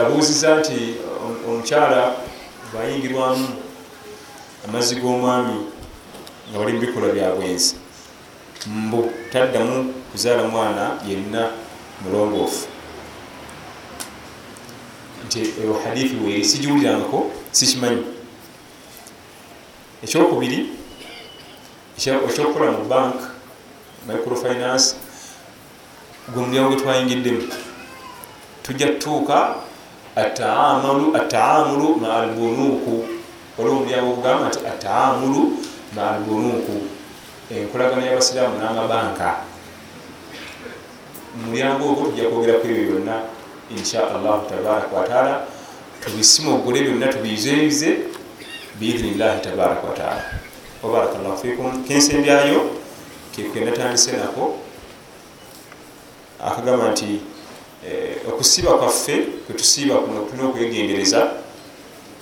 Abuuziza 0.00 0.48
nti 0.60 0.78
omukyala 1.48 2.00
bwayingirwamu 2.72 3.48
amazzi 4.64 4.94
g'omwami 5.00 5.56
nga 6.48 6.56
bali 6.58 6.72
mubikolwa 6.72 7.08
byabwenzi 7.16 7.74
mbu 8.66 9.00
taddamu 9.32 9.76
kuzaala 10.10 10.42
mwana 10.52 10.84
yenna 11.08 11.42
mulongoofu 12.02 12.75
nti 15.24 15.40
eyo 15.62 15.72
hadithi 15.84 16.16
weeri 16.24 16.44
sigiwulirangako 16.44 17.30
sikimanyi. 17.52 18.04
Ekyokubiri 20.04 20.58
ekyokukola 21.96 22.70
mu 22.76 22.84
bank 22.84 23.16
microfinance 24.06 24.94
gwe 26.32 26.42
mulyango 26.42 26.68
gwe 26.70 26.80
twayingiddemu. 26.80 27.42
Tujja 28.62 28.86
tutuuka 28.86 29.54
ataamulu 30.16 31.96
ma 31.96 32.08
albunuuku 32.20 32.94
waliwo 33.58 33.76
omulyango 33.76 34.10
ogugamba 34.12 34.48
nti 34.48 34.58
ataamulu 34.66 35.42
ma 35.94 36.10
albunuuku 36.10 36.76
enkolagana 37.50 38.06
y'abasiraamu 38.06 38.58
n'amabanka. 38.58 39.28
Mulyango 41.46 41.84
ogwo 41.90 42.04
tujja 42.06 42.28
kwogeraku 42.28 42.66
ebyo 42.66 42.84
byonna 42.84 43.16
insha 43.70 44.14
allahu 44.14 44.48
tabaraka 44.50 44.96
wataala 44.96 45.46
tubisimogole 46.04 46.80
byonna 46.80 47.08
tubiyizeyize 47.08 47.98
biidhinillahi 48.80 49.40
tabaraka 49.40 49.86
wataala 49.86 50.24
wabaraka 50.82 51.18
llahu 51.18 51.38
fikum 51.38 51.84
kensembyayo 51.84 52.70
kekenatandise 53.36 54.12
nako 54.12 54.58
akagamba 56.46 56.90
nti 56.90 57.20
okusiiba 58.28 58.78
kwaffe 58.78 59.16
kwetusiiba 59.46 59.94
kuno 59.94 60.20
tulina 60.20 60.48
okwegendereza 60.48 61.30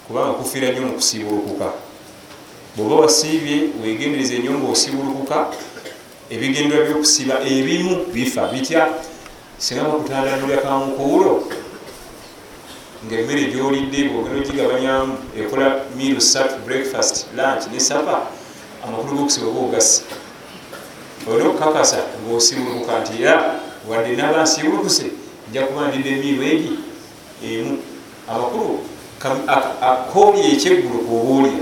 kubanga 0.06 0.32
kufiira 0.32 0.68
nnyo 0.68 0.80
mu 0.80 0.92
kusiibulukuka 0.92 1.72
bweoba 2.76 2.94
wasiibye 2.94 3.56
wegendereza 3.82 4.34
ennyo 4.34 4.50
nga 4.58 4.68
osiibulukuka 4.72 5.36
ebigendera 6.30 6.84
byokusiiba 6.84 7.34
ebimu 7.40 8.06
bifa 8.12 8.48
bitya 8.52 8.82
singa 9.58 9.82
bakutandalulya 9.84 10.56
kamukuulo 10.56 11.44
ngaemmere 13.06 13.44
gyolidde 13.52 14.08
bwogenda 14.08 14.40
ogigabanyamu 14.40 15.12
ekola 15.38 15.80
miru 15.96 16.20
satu 16.20 16.54
breakfast 16.66 17.26
lunch 17.36 17.64
ne 17.72 17.80
sapa 17.80 18.26
amakulu 18.84 19.16
gokusiba 19.16 19.46
oba 19.46 19.60
ogasi 19.60 20.02
olina 21.28 21.48
okukakasa 21.48 21.98
ngaosibulukuka 22.26 23.00
nti 23.00 23.22
era 23.22 23.60
wadde 23.88 24.16
naba 24.16 24.42
nsibulukuse 24.42 25.06
nja 25.50 25.66
kuba 25.66 25.88
ndidde 25.88 26.10
emiru 26.10 26.42
egi 26.42 26.72
emu. 27.44 27.78
Amakulu 28.28 28.80
akooli 29.80 30.40
ekyeggulu 30.52 30.98
kuobaolya 30.98 31.60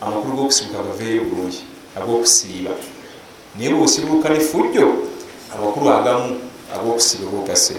amakulu 0.00 0.36
gokusibuka 0.36 0.82
gaveeyo 0.82 1.22
bulungi 1.24 1.60
agokusiiba. 1.96 2.70
Naye 3.56 3.70
bwosibuluka 3.70 4.28
ne 4.28 4.40
fujjo 4.40 4.94
amakulu 5.54 5.90
agamu 5.92 6.40
agokusiba 6.74 7.30
bogase 7.30 7.74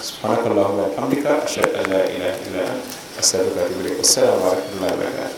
subhanaka 0.00 0.48
llahuma 0.54 0.82
bihamdika 0.94 1.42
ashhadu 1.44 1.74
an 1.78 1.84
la 1.90 2.00
ilaha 2.14 2.36
illa 2.46 2.62
ant 2.72 2.82
astaghfiruka 3.18 3.60
wa 3.60 3.66
atubu 3.66 3.80
ilaik 3.82 3.98
wassalamu 3.98 4.40
warahmatullahi 4.44 4.92
wabarakatuh 4.94 5.36